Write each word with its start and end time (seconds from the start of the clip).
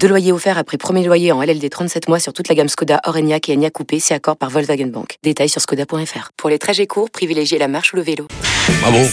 Deux 0.00 0.06
loyers 0.08 0.30
offerts 0.32 0.58
après 0.58 0.76
premier 0.78 1.04
loyer 1.04 1.32
en 1.32 1.42
LLD 1.42 1.68
37 1.68 2.08
mois 2.08 2.20
sur 2.20 2.32
toute 2.32 2.48
la 2.48 2.54
gamme 2.54 2.68
Skoda, 2.68 3.00
Orenia 3.04 3.38
et 3.48 3.52
Enya 3.52 3.70
Coupé, 3.70 3.98
c'est 3.98 4.14
accord 4.14 4.36
par 4.36 4.48
Volkswagen 4.48 4.86
Bank. 4.86 5.16
Détails 5.24 5.48
sur 5.48 5.60
skoda.fr. 5.60 6.30
Pour 6.36 6.50
les 6.50 6.58
trajets 6.58 6.86
courts, 6.86 7.10
privilégiez 7.10 7.58
la 7.58 7.66
marche 7.66 7.92
ou 7.92 7.96
le 7.96 8.02
vélo. 8.02 8.28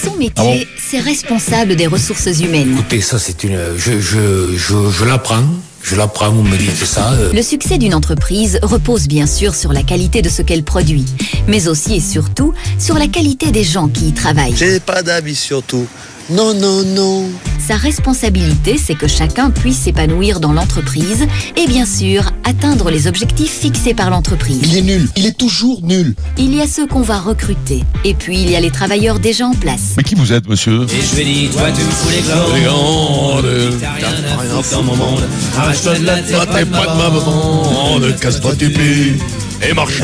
Son 0.03 0.16
métier, 0.16 0.67
c'est 0.77 0.99
responsable 0.99 1.75
des 1.75 1.88
ressources 1.88 2.27
humaines. 2.39 2.73
Écoutez, 2.73 3.02
ça 3.02 3.17
c'est 3.17 3.44
une... 3.44 3.58
Je, 3.77 3.99
je, 3.99 4.55
je, 4.55 4.89
je 4.91 5.05
l'apprends. 5.05 5.44
Je 5.81 5.95
l'apprends, 5.95 6.30
vous 6.31 6.44
me 6.44 6.55
dites 6.55 6.85
ça. 6.85 7.11
euh. 7.13 7.33
Le 7.33 7.41
succès 7.41 7.77
d'une 7.77 7.94
entreprise 7.94 8.58
repose 8.61 9.08
bien 9.08 9.25
sûr 9.25 9.53
sur 9.55 9.73
la 9.73 9.83
qualité 9.83 10.22
de 10.22 10.30
ce 10.30 10.41
qu'elle 10.41 10.63
produit, 10.63 11.03
mais 11.47 11.67
aussi 11.67 11.95
et 11.95 11.99
surtout 11.99 12.53
sur 12.80 12.97
la 12.97 13.08
qualité 13.08 13.52
des 13.52 13.63
gens 13.66 13.89
qui 13.89 14.08
y 14.09 14.13
travaillent. 14.13 14.55
J'ai 14.55 14.80
pas 14.80 15.02
d'avis 15.03 15.35
sur 15.35 15.61
tout. 15.61 15.85
Non, 16.30 16.54
non, 16.54 16.84
non. 16.84 17.26
Sa 17.59 17.76
responsabilité, 17.76 18.77
c'est 18.77 18.95
que 18.95 19.08
chacun 19.08 19.50
puisse 19.52 19.80
s'épanouir 19.80 20.40
dans 20.40 20.54
l'entreprise 20.54 21.26
et 21.58 21.68
bien 21.68 21.86
sûr 21.86 22.31
atteindre 22.45 22.90
les 22.90 23.08
objectifs 23.08 23.52
fixés 23.52 23.94
par 23.94 24.09
l'entreprise. 24.09 24.59
Il 24.64 24.78
est 24.78 24.81
nul. 24.81 25.09
Il 25.17 25.26
est 25.26 25.38
toujours 25.38 25.81
nul. 25.84 26.16
Il 26.38 26.55
y 26.55 26.62
a 26.62 26.67
ceux 26.67 26.88
qu'on 26.88 27.02
va 27.02 27.20
recruter 27.20 27.84
et 28.05 28.14
puis 28.14 28.41
il 28.41 28.50
y 28.50 28.55
a 28.55 28.62
les 28.62 28.72
travailleurs 28.72 29.20
déjà 29.20 29.45
en 29.48 29.54
place. 29.54 29.95
Mais 29.98 30.04
qui 30.04 30.16
vous 30.16 30.31
êtes, 30.31 30.48
monsieur 30.48 30.84
Et 30.84 31.02
je 31.02 31.16
vais 31.16 31.26
dire, 31.26 31.52
toi 31.52 31.72
tu 31.72 31.81
me 31.81 31.91
fous 31.91 32.09
les 32.09 32.22
glandes. 32.22 32.53
Les 32.55 32.62
glandes. 32.62 33.80
T'as 33.81 33.92
rien 33.92 34.08
à 34.34 34.62
foutre 34.62 34.69
dans 34.78 34.84
mon 34.84 34.95
monde. 34.95 35.23
Arrache-toi 35.58 36.00
de 36.00 36.06
la 36.06 36.16
tête, 36.22 36.36
Toi, 36.36 36.45
t'es 36.45 36.66
pas 36.66 36.86
de 36.86 36.97
ma 36.97 37.09
maman, 37.09 38.00
ne 38.00 38.12
casse 38.12 38.40
pas 38.40 38.56
tes 38.56 38.69
pieds. 38.69 39.17
Et 39.66 39.73
marche 39.73 40.02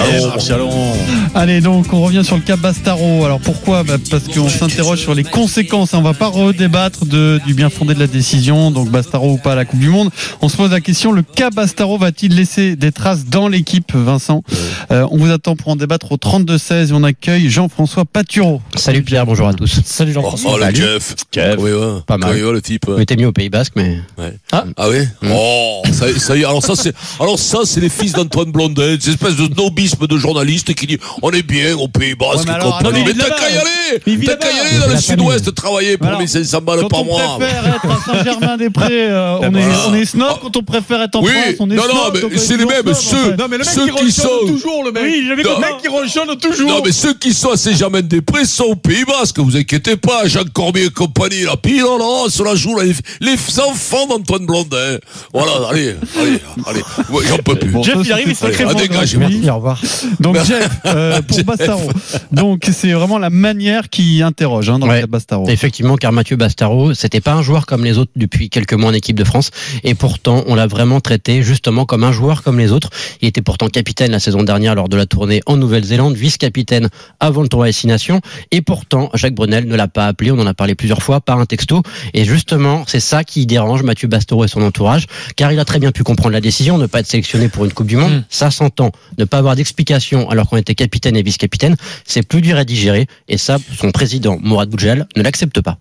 allons. 0.49 0.93
Allez, 1.35 1.59
donc 1.59 1.91
on 1.91 2.01
revient 2.01 2.23
sur 2.23 2.35
le 2.37 2.41
cas 2.41 2.55
Bastaro. 2.55 3.25
Alors 3.25 3.39
pourquoi? 3.39 3.83
Bah, 3.83 3.97
Parce 4.09 4.23
qu'on 4.27 4.47
s'interroge 4.47 4.99
sur 4.99 5.13
les 5.13 5.23
conséquences. 5.23 5.93
On 5.93 6.01
va 6.01 6.13
pas 6.13 6.27
redébattre 6.27 7.05
de, 7.05 7.41
du 7.45 7.53
bien 7.53 7.69
fondé 7.69 7.93
de 7.93 7.99
la 7.99 8.07
décision, 8.07 8.71
donc 8.71 8.89
Bastaro 8.89 9.33
ou 9.33 9.37
pas 9.37 9.51
à 9.53 9.55
la 9.55 9.65
Coupe 9.65 9.79
du 9.79 9.89
Monde. 9.89 10.09
On 10.41 10.47
se 10.49 10.55
pose 10.55 10.71
la 10.71 10.81
question 10.81 11.11
le 11.11 11.23
cas 11.23 11.49
Bastaro 11.49 11.97
va-t-il 11.97 12.35
laisser 12.35 12.75
des 12.75 12.91
traces 12.91 13.25
dans 13.25 13.47
l'équipe, 13.47 13.93
Vincent? 13.93 14.43
Euh, 14.91 15.05
On 15.11 15.17
vous 15.17 15.31
attend 15.31 15.55
pour 15.55 15.69
en 15.69 15.75
débattre 15.75 16.11
au 16.11 16.17
32-16 16.17 16.89
et 16.89 16.93
on 16.93 17.03
accueille 17.03 17.49
Jean-François 17.49 18.05
Patureau. 18.05 18.61
Salut 18.75 19.03
Pierre, 19.03 19.25
bonjour 19.25 19.47
à 19.47 19.53
tous. 19.53 19.81
Salut 19.83 20.13
Oh, 20.17 20.33
oh, 20.45 20.57
le 20.57 20.73
Jeff. 20.73 21.15
Jeff. 21.31 21.55
Oui, 21.59 21.71
ouais. 21.71 21.99
Pas 22.07 22.17
mal. 22.17 22.31
Oui, 22.33 22.41
le 22.41 22.61
type. 22.61 22.85
On 22.87 22.99
était 22.99 23.15
mis 23.15 23.25
au 23.25 23.31
Pays 23.31 23.49
Basque, 23.49 23.73
mais. 23.75 23.99
Ouais. 24.17 24.33
Ah. 24.51 24.65
Ah 24.77 24.89
oui? 24.89 24.99
Oh, 25.29 25.81
ça, 25.91 26.07
ça 26.17 26.35
y 26.35 26.41
est. 26.41 26.45
Alors 26.45 26.63
ça, 26.63 26.75
c'est, 26.75 26.93
alors 27.19 27.37
ça, 27.37 27.59
c'est 27.65 27.79
les 27.81 27.89
fils 27.89 28.13
d'Antoine 28.13 28.51
Blondet, 28.51 28.97
cette 28.99 29.15
espèce 29.15 29.35
de 29.35 29.48
snobisme 29.53 30.07
de 30.07 30.17
journaliste 30.17 30.73
qui 30.73 30.87
dit, 30.87 30.97
on 31.21 31.31
est 31.31 31.43
bien 31.43 31.75
au 31.77 31.87
Pays 31.87 32.15
Basque 32.15 32.47
Ouais, 32.47 32.53
alors, 32.53 32.77
compagnie. 32.77 33.03
Mais 33.05 33.13
t'as 33.13 33.29
qu'à 33.29 33.49
y 33.49 33.57
aller! 33.57 34.25
T'as 34.25 34.35
qu'à 34.35 34.51
y 34.51 34.59
aller 34.59 34.79
dans 34.79 34.87
le 34.87 34.93
La 34.93 35.01
sud-ouest 35.01 35.53
travailler 35.55 35.97
pour 35.97 36.07
Alors, 36.07 36.19
1500 36.19 36.61
balles 36.61 36.79
Quand 36.81 36.87
par 36.89 37.01
on 37.01 37.05
mois. 37.05 37.37
préfère 37.39 37.75
être 37.75 37.85
à 37.85 38.13
Saint-Germain-des-Prés, 38.13 38.87
euh, 39.11 39.37
on, 39.41 39.55
est, 39.55 39.63
on 39.87 39.93
est 39.95 40.05
snob. 40.05 40.39
Quand 40.41 40.57
on 40.57 40.63
préfère 40.63 41.01
être 41.01 41.15
en 41.15 41.23
Oui, 41.23 41.31
France, 41.31 41.55
on 41.59 41.69
est 41.71 41.75
non, 41.75 41.83
snob. 41.83 41.95
non, 41.95 42.11
mais 42.29 42.35
on 42.35 42.39
c'est 42.39 42.57
les 42.57 42.65
mêmes, 42.65 42.93
ceux- 42.93 43.17
fait. 43.31 43.37
Non, 43.37 43.45
mais 43.49 43.57
le 43.57 43.63
mec 43.63 43.73
ceux 43.73 43.87
qui 43.87 44.05
qui 44.05 44.11
sont- 44.11 44.27
toujours, 44.47 44.83
le 44.85 44.91
mec. 44.91 45.03
Oui, 45.03 45.25
j'avais 45.27 45.43
Non. 45.43 45.55
Le 45.55 45.59
mec 45.59 45.77
qui 45.81 46.37
toujours. 46.39 46.69
Non, 46.69 46.81
mais 46.83 46.91
ceux 46.91 47.13
qui 47.13 47.33
sont 47.33 47.51
à 47.51 47.57
Saint-Germain-des-Prés 47.57 48.45
sont 48.45 48.63
au 48.65 48.75
Pays 48.75 49.03
Basque, 49.05 49.39
vous 49.39 49.55
inquiétez 49.57 49.95
pas, 49.97 50.27
Jacques 50.27 50.51
Cormier 50.53 50.85
et 50.85 50.89
compagnie, 50.89 51.43
là, 51.43 51.55
puis 51.61 51.79
non, 51.79 51.97
non, 51.97 52.29
sur 52.29 52.45
la 52.45 52.55
joue, 52.55 52.77
les, 52.79 52.93
les 53.21 53.35
enfants 53.59 54.07
d'Antoine 54.07 54.45
Blondin. 54.45 54.97
Voilà, 55.33 55.51
allez, 55.69 55.95
allez, 56.19 56.39
allez, 56.67 56.81
j'en 57.27 57.37
peux 57.37 57.55
plus. 57.55 57.73
Jeff, 57.83 57.95
il 58.03 58.11
arrive, 58.11 58.27
il 58.27 58.29
Allez, 58.29 58.35
sacrément 58.35 58.71
à 58.71 58.73
dégage, 58.75 59.15
gratuit. 59.17 59.38
Merci, 59.39 59.49
au 59.49 59.55
revoir. 59.55 59.81
Donc 60.19 60.35
Jeff, 60.43 60.69
euh, 60.85 61.21
pour 61.21 61.37
Jeff. 61.37 61.45
Bastaro. 61.45 61.89
Donc 62.31 62.67
c'est 62.71 62.91
vraiment 62.91 63.17
la 63.17 63.29
manière 63.29 63.89
qui 63.89 64.21
interroge 64.21 64.69
hein, 64.69 64.79
dans 64.79 64.85
le 64.87 64.91
Ouais. 64.93 64.99
cas 65.01 65.05
de 65.05 65.11
Bastaro. 65.11 65.47
Effectivement, 65.49 65.95
car 65.97 66.11
Mathieu 66.11 66.35
Bastaro, 66.35 66.93
c'était 66.93 67.21
pas 67.21 67.33
un 67.33 67.41
joueur 67.41 67.65
comme 67.65 67.83
les 67.83 67.97
autres 67.97 68.11
depuis 68.15 68.49
quelques 68.49 68.73
mois 68.73 68.89
en 68.89 68.93
équipe 68.93 69.17
de 69.17 69.23
France, 69.23 69.51
et 69.83 69.93
pourtant 69.95 70.43
on 70.47 70.55
l'a 70.55 70.67
vraiment 70.67 70.99
traité 70.99 71.43
justement 71.43 71.85
comme 71.85 72.03
un 72.03 72.11
joueur 72.11 72.43
comme 72.43 72.57
les 72.59 72.71
autres. 72.71 72.89
Il 73.21 73.27
était 73.27 73.41
pourtant 73.41 73.67
capitaine 73.67 74.11
la 74.11 74.19
saison 74.19 74.43
dernière 74.43 74.75
lors 74.75 74.89
de 74.89 74.97
la 74.97 75.05
tournée 75.05 75.41
en 75.45 75.57
Nouvelle-Zélande, 75.57 76.15
vice-capitaine 76.15 76.89
avant 77.19 77.41
le 77.41 77.47
tournoi 77.47 77.67
Destination, 77.67 78.21
et 78.51 78.61
pourtant 78.61 79.09
Jacques 79.13 79.35
Brunel 79.35 79.67
ne 79.67 79.75
l'a 79.75 79.87
pas 79.87 80.07
appelé. 80.07 80.31
On 80.31 80.39
en 80.39 80.47
a 80.47 80.53
parlé 80.53 80.75
plusieurs 80.75 81.01
fois 81.03 81.21
par 81.21 81.39
un 81.39 81.45
texto, 81.45 81.81
et 82.13 82.25
justement 82.25 82.83
c'est 82.87 82.99
ça 82.99 83.23
qui 83.23 83.45
dérange 83.45 83.83
Mathieu 83.83 84.07
Bastaro 84.07 84.43
et 84.45 84.47
son 84.47 84.61
entourage, 84.61 85.05
car 85.35 85.51
il 85.51 85.59
a 85.59 85.65
très 85.65 85.79
bien 85.79 85.91
pu 85.91 86.03
comprendre 86.03 86.31
la 86.33 86.41
décision, 86.41 86.77
ne 86.77 86.85
pas 86.87 86.99
être 87.01 87.07
sélectionné 87.07 87.49
pour 87.49 87.65
une 87.65 87.71
Coupe 87.73 87.87
du 87.87 87.97
Monde, 87.97 88.09
Mm. 88.13 88.23
ça 88.29 88.49
s'entend. 88.51 88.91
Ne 89.19 89.25
pas 89.25 89.37
avoir 89.37 89.57
d'explication 89.57 90.29
alors 90.29 90.47
qu'on 90.47 90.55
était 90.55 90.75
capitaine 90.75 91.17
et 91.17 91.21
vice-capitaine, 91.21 91.75
c'est 92.05 92.23
plus 92.23 92.39
dur 92.39 92.55
à 92.57 92.63
digérer, 92.63 93.05
et 93.27 93.37
ça, 93.37 93.57
son 93.77 93.91
président 93.91 94.39
Mourad 94.41 94.69
Boudjel 94.69 95.07
ne 95.17 95.21
l'accepte 95.21 95.59
pas. 95.59 95.77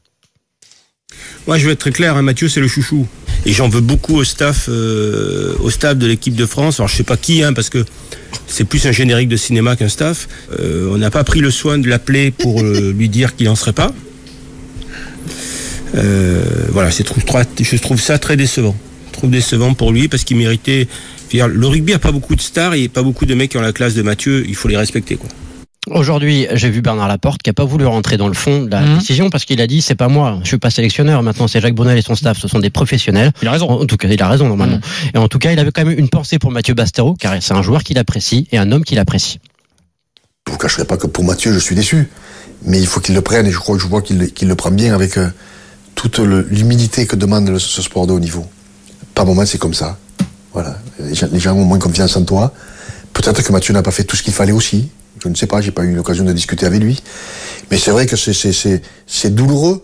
Moi, 1.47 1.57
je 1.57 1.65
vais 1.65 1.73
être 1.73 1.79
très 1.79 1.93
clair, 1.93 2.17
hein, 2.17 2.23
Mathieu, 2.23 2.49
c'est 2.49 2.61
le 2.61 2.67
chouchou. 2.67 3.07
Et 3.47 3.53
j'en 3.53 3.69
veux 3.69 3.81
beaucoup 3.81 4.17
au 4.17 4.25
staff, 4.25 4.67
euh, 4.69 5.55
au 5.61 5.71
staff 5.71 5.97
de 5.97 6.07
l'équipe 6.07 6.35
de 6.35 6.47
France. 6.47 6.81
Alors, 6.81 6.89
je 6.89 6.97
sais 6.97 7.05
pas 7.05 7.17
qui, 7.17 7.45
hein, 7.45 7.53
parce 7.53 7.71
que 7.71 7.85
c'est 8.49 8.65
plus 8.65 8.85
un 8.87 8.93
générique 8.93 9.29
de 9.29 9.37
cinéma 9.37 9.77
qu'un 9.77 9.89
staff. 9.89 10.29
Euh, 10.59 10.91
on 10.93 10.99
n'a 10.99 11.11
pas 11.11 11.23
pris 11.23 11.39
le 11.39 11.53
soin 11.53 11.79
de 11.79 11.89
l'appeler 11.89 12.33
pour 12.33 12.61
euh, 12.61 12.93
lui 12.99 13.09
dire 13.09 13.37
qu'il 13.37 13.47
n'en 13.47 13.55
serait 13.55 13.73
pas. 13.73 13.95
Voilà, 15.95 16.91
je 16.91 17.77
trouve 17.77 18.01
ça 18.01 18.19
très 18.19 18.37
décevant. 18.37 18.77
Je 19.09 19.13
trouve 19.13 19.31
décevant 19.31 19.75
pour 19.75 19.93
lui 19.93 20.09
parce 20.09 20.25
qu'il 20.25 20.37
méritait. 20.37 20.89
Dire, 21.31 21.49
Le 21.49 21.67
rugby 21.67 21.93
a 21.95 21.99
pas 21.99 22.13
beaucoup 22.13 22.35
de 22.37 22.41
stars 22.41 22.75
et 22.75 22.89
pas 22.89 23.03
beaucoup 23.03 23.27
de 23.27 23.35
mecs 23.35 23.51
qui 23.51 23.57
ont 23.59 23.63
la 23.63 23.73
classe 23.73 23.95
de 23.95 24.03
Mathieu. 24.03 24.45
Il 24.49 24.55
faut 24.55 24.69
les 24.69 24.77
respecter, 24.77 25.17
quoi. 25.17 25.29
Aujourd'hui, 25.91 26.47
j'ai 26.53 26.69
vu 26.69 26.83
Bernard 26.83 27.09
Laporte 27.09 27.43
qui 27.43 27.49
a 27.49 27.55
pas 27.55 27.65
voulu 27.65 27.87
rentrer 27.87 28.19
dans 28.19 28.29
le 28.29 28.35
fond 28.35 28.63
de 28.65 28.71
la 28.71 28.83
Mhm. 28.83 28.99
décision 28.99 29.31
parce 29.31 29.47
qu'il 29.47 29.59
a 29.63 29.67
dit 29.67 29.81
c'est 29.81 29.95
pas 29.95 30.09
moi, 30.09 30.39
je 30.43 30.49
suis 30.49 30.59
pas 30.59 30.69
sélectionneur. 30.69 31.23
Maintenant, 31.23 31.49
c'est 31.49 31.63
Jacques 31.63 31.75
Brunel 31.75 31.97
et 31.97 32.03
son 32.03 32.15
staff, 32.15 32.39
ce 32.39 32.47
sont 32.47 32.59
des 32.59 32.69
professionnels. 32.69 33.33
Il 33.41 33.49
a 33.49 33.53
raison. 33.53 33.71
En 33.71 33.87
tout 33.87 33.97
cas, 33.97 34.07
il 34.09 34.23
a 34.23 34.29
raison 34.29 34.49
normalement. 34.49 34.81
Et 35.15 35.19
en 35.19 35.29
tout 35.29 35.39
cas, 35.39 35.51
il 35.53 35.59
avait 35.59 35.71
quand 35.71 35.87
même 35.87 35.99
une 35.99 36.11
pensée 36.11 36.39
pour 36.39 36.51
Mathieu 36.51 36.75
Bastero 36.75 37.15
car 37.15 37.35
c'est 37.43 37.55
un 37.55 37.63
joueur 37.63 37.85
qu'il 37.85 37.97
apprécie 37.99 38.47
et 38.53 38.59
un 38.59 38.71
homme 38.71 38.85
qu'il 38.85 38.99
apprécie. 38.99 39.39
Je 40.47 40.53
vous 40.53 40.59
cacherai 40.59 40.85
pas 40.85 40.99
que 40.99 41.07
pour 41.07 41.25
Mathieu, 41.25 41.55
je 41.55 41.59
suis 41.59 41.75
déçu. 41.75 42.09
Mais 42.67 42.81
il 42.81 42.87
faut 42.87 43.01
qu'il 43.01 43.15
le 43.15 43.23
prenne 43.23 43.47
et 43.47 43.51
je 43.53 43.59
crois 43.59 43.75
que 43.77 43.81
je 43.83 43.87
vois 43.87 44.03
qu'il 44.03 44.19
le- 44.19 44.55
prend 44.57 44.71
bien 44.71 44.95
avec 44.95 45.17
euh, 45.17 45.29
toute 45.95 46.19
l'humilité 46.19 47.07
que 47.07 47.17
demande 47.17 47.49
le- 47.49 47.59
ce 47.59 47.81
sport 47.81 48.07
de 48.07 48.13
haut 48.13 48.21
niveau. 48.21 48.47
Par 49.15 49.25
moments, 49.25 49.47
c'est 49.47 49.59
comme 49.59 49.75
ça. 49.75 49.97
Voilà. 50.53 50.79
Les 50.99 51.15
gens, 51.41 51.55
ont 51.55 51.65
moins 51.65 51.79
confiance 51.79 52.17
en 52.17 52.25
toi. 52.25 52.53
Peut-être 53.13 53.43
que 53.43 53.53
Mathieu 53.53 53.73
n'a 53.75 53.83
pas 53.83 53.91
fait 53.91 54.05
tout 54.05 54.17
ce 54.17 54.23
qu'il 54.23 54.33
fallait 54.33 54.53
aussi. 54.53 54.89
Je 55.23 55.29
ne 55.29 55.35
sais 55.35 55.47
pas, 55.47 55.61
j'ai 55.61 55.73
pas 55.73 55.85
eu 55.85 55.95
l'occasion 55.95 56.25
de 56.25 56.33
discuter 56.33 56.67
avec 56.67 56.81
lui. 56.81 57.03
Mais 57.71 57.79
c'est 57.79 57.91
vrai 57.91 58.07
que 58.07 58.17
c'est- 58.17 59.31
douloureux. 59.31 59.83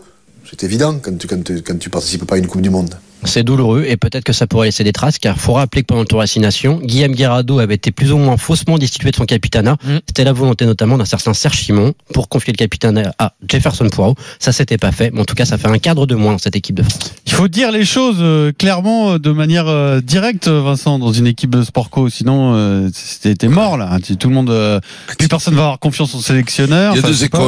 C'est 0.49 0.63
évident 0.63 0.99
quand 1.01 1.17
tu, 1.17 1.27
quand, 1.27 1.49
quand 1.65 1.77
tu 1.77 1.89
participes 1.89 2.25
pas 2.25 2.35
à 2.35 2.37
une 2.37 2.47
Coupe 2.47 2.61
du 2.61 2.69
Monde. 2.69 2.95
C'est 3.25 3.43
douloureux 3.43 3.85
et 3.87 3.97
peut-être 3.97 4.23
que 4.23 4.33
ça 4.33 4.47
pourrait 4.47 4.67
laisser 4.67 4.83
des 4.83 4.91
traces 4.93 5.19
car 5.19 5.37
faut 5.37 5.53
rappeler 5.53 5.81
que 5.81 5.87
pendant 5.87 6.01
le 6.01 6.07
Tour 6.07 6.21
Destination, 6.21 6.79
Guillaume 6.83 7.13
Guerrado 7.13 7.59
avait 7.59 7.75
été 7.75 7.91
plus 7.91 8.11
ou 8.11 8.17
moins 8.17 8.37
faussement 8.37 8.77
destitué 8.77 9.11
de 9.11 9.15
son 9.15 9.25
capitanat. 9.25 9.73
Mm. 9.83 9.97
C'était 10.07 10.23
la 10.23 10.33
volonté 10.33 10.65
notamment 10.65 10.97
d'un 10.97 11.05
certain 11.05 11.33
Serge 11.33 11.57
Simon 11.57 11.93
pour 12.13 12.29
confier 12.29 12.53
le 12.53 12.57
capitanat 12.57 13.13
à 13.19 13.33
Jefferson 13.47 13.89
Poirot. 13.89 14.15
Ça 14.39 14.51
s'était 14.51 14.77
pas 14.77 14.91
fait, 14.91 15.11
mais 15.11 15.21
en 15.21 15.25
tout 15.25 15.35
cas 15.35 15.45
ça 15.45 15.57
fait 15.57 15.67
un 15.67 15.77
cadre 15.79 16.05
de 16.05 16.15
moins 16.15 16.33
dans 16.33 16.37
cette 16.37 16.55
équipe 16.55 16.75
de 16.75 16.83
France. 16.83 17.13
Il 17.25 17.33
faut 17.33 17.47
dire 17.47 17.71
les 17.71 17.85
choses 17.85 18.17
euh, 18.19 18.51
clairement, 18.57 19.13
euh, 19.13 19.19
de 19.19 19.31
manière 19.31 19.67
euh, 19.67 20.01
directe, 20.01 20.47
euh, 20.47 20.61
Vincent, 20.61 20.99
dans 20.99 21.11
une 21.11 21.27
équipe 21.27 21.49
de 21.49 21.63
sport 21.63 21.89
co. 21.89 22.07
Sinon, 22.09 22.53
euh, 22.55 22.89
c'était 22.93 23.47
mort 23.47 23.77
là. 23.77 23.97
Tu- 24.03 24.15
Tout 24.17 24.29
le 24.29 24.35
monde, 24.35 24.49
euh, 24.49 24.79
plus 25.17 25.27
personne 25.27 25.55
va 25.55 25.61
avoir 25.63 25.79
confiance 25.79 26.15
au 26.15 26.19
sélectionneur. 26.21 26.93
Il 26.93 26.97
y 26.97 26.99
a 26.99 27.01
Enfin, 27.09 27.09
deux 27.19 27.29
pas. 27.29 27.39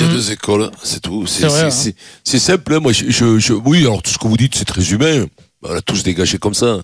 Écoles. 0.00 0.06
Il 0.06 0.06
y 0.06 0.08
a 0.08 0.12
Mm. 0.12 0.16
deux 0.16 0.30
écoles, 0.32 0.70
c'est 0.82 1.00
tout. 1.00 1.26
C'est 1.26 1.44
hein. 1.44 1.70
simple. 2.38 2.74
hein. 2.74 2.80
Moi, 2.80 2.92
je, 2.92 3.10
je, 3.10 3.38
je- 3.38 3.52
oui, 3.52 3.80
alors 3.82 4.02
tout 4.02 4.10
ce 4.10 4.18
que 4.18 4.26
vous 4.28 4.36
dites, 4.36 4.54
c'est 4.56 4.64
très 4.64 4.90
humain. 4.90 5.26
On 5.62 5.74
a 5.74 5.82
tous 5.82 6.02
dégagé 6.02 6.38
comme 6.38 6.54
ça. 6.54 6.78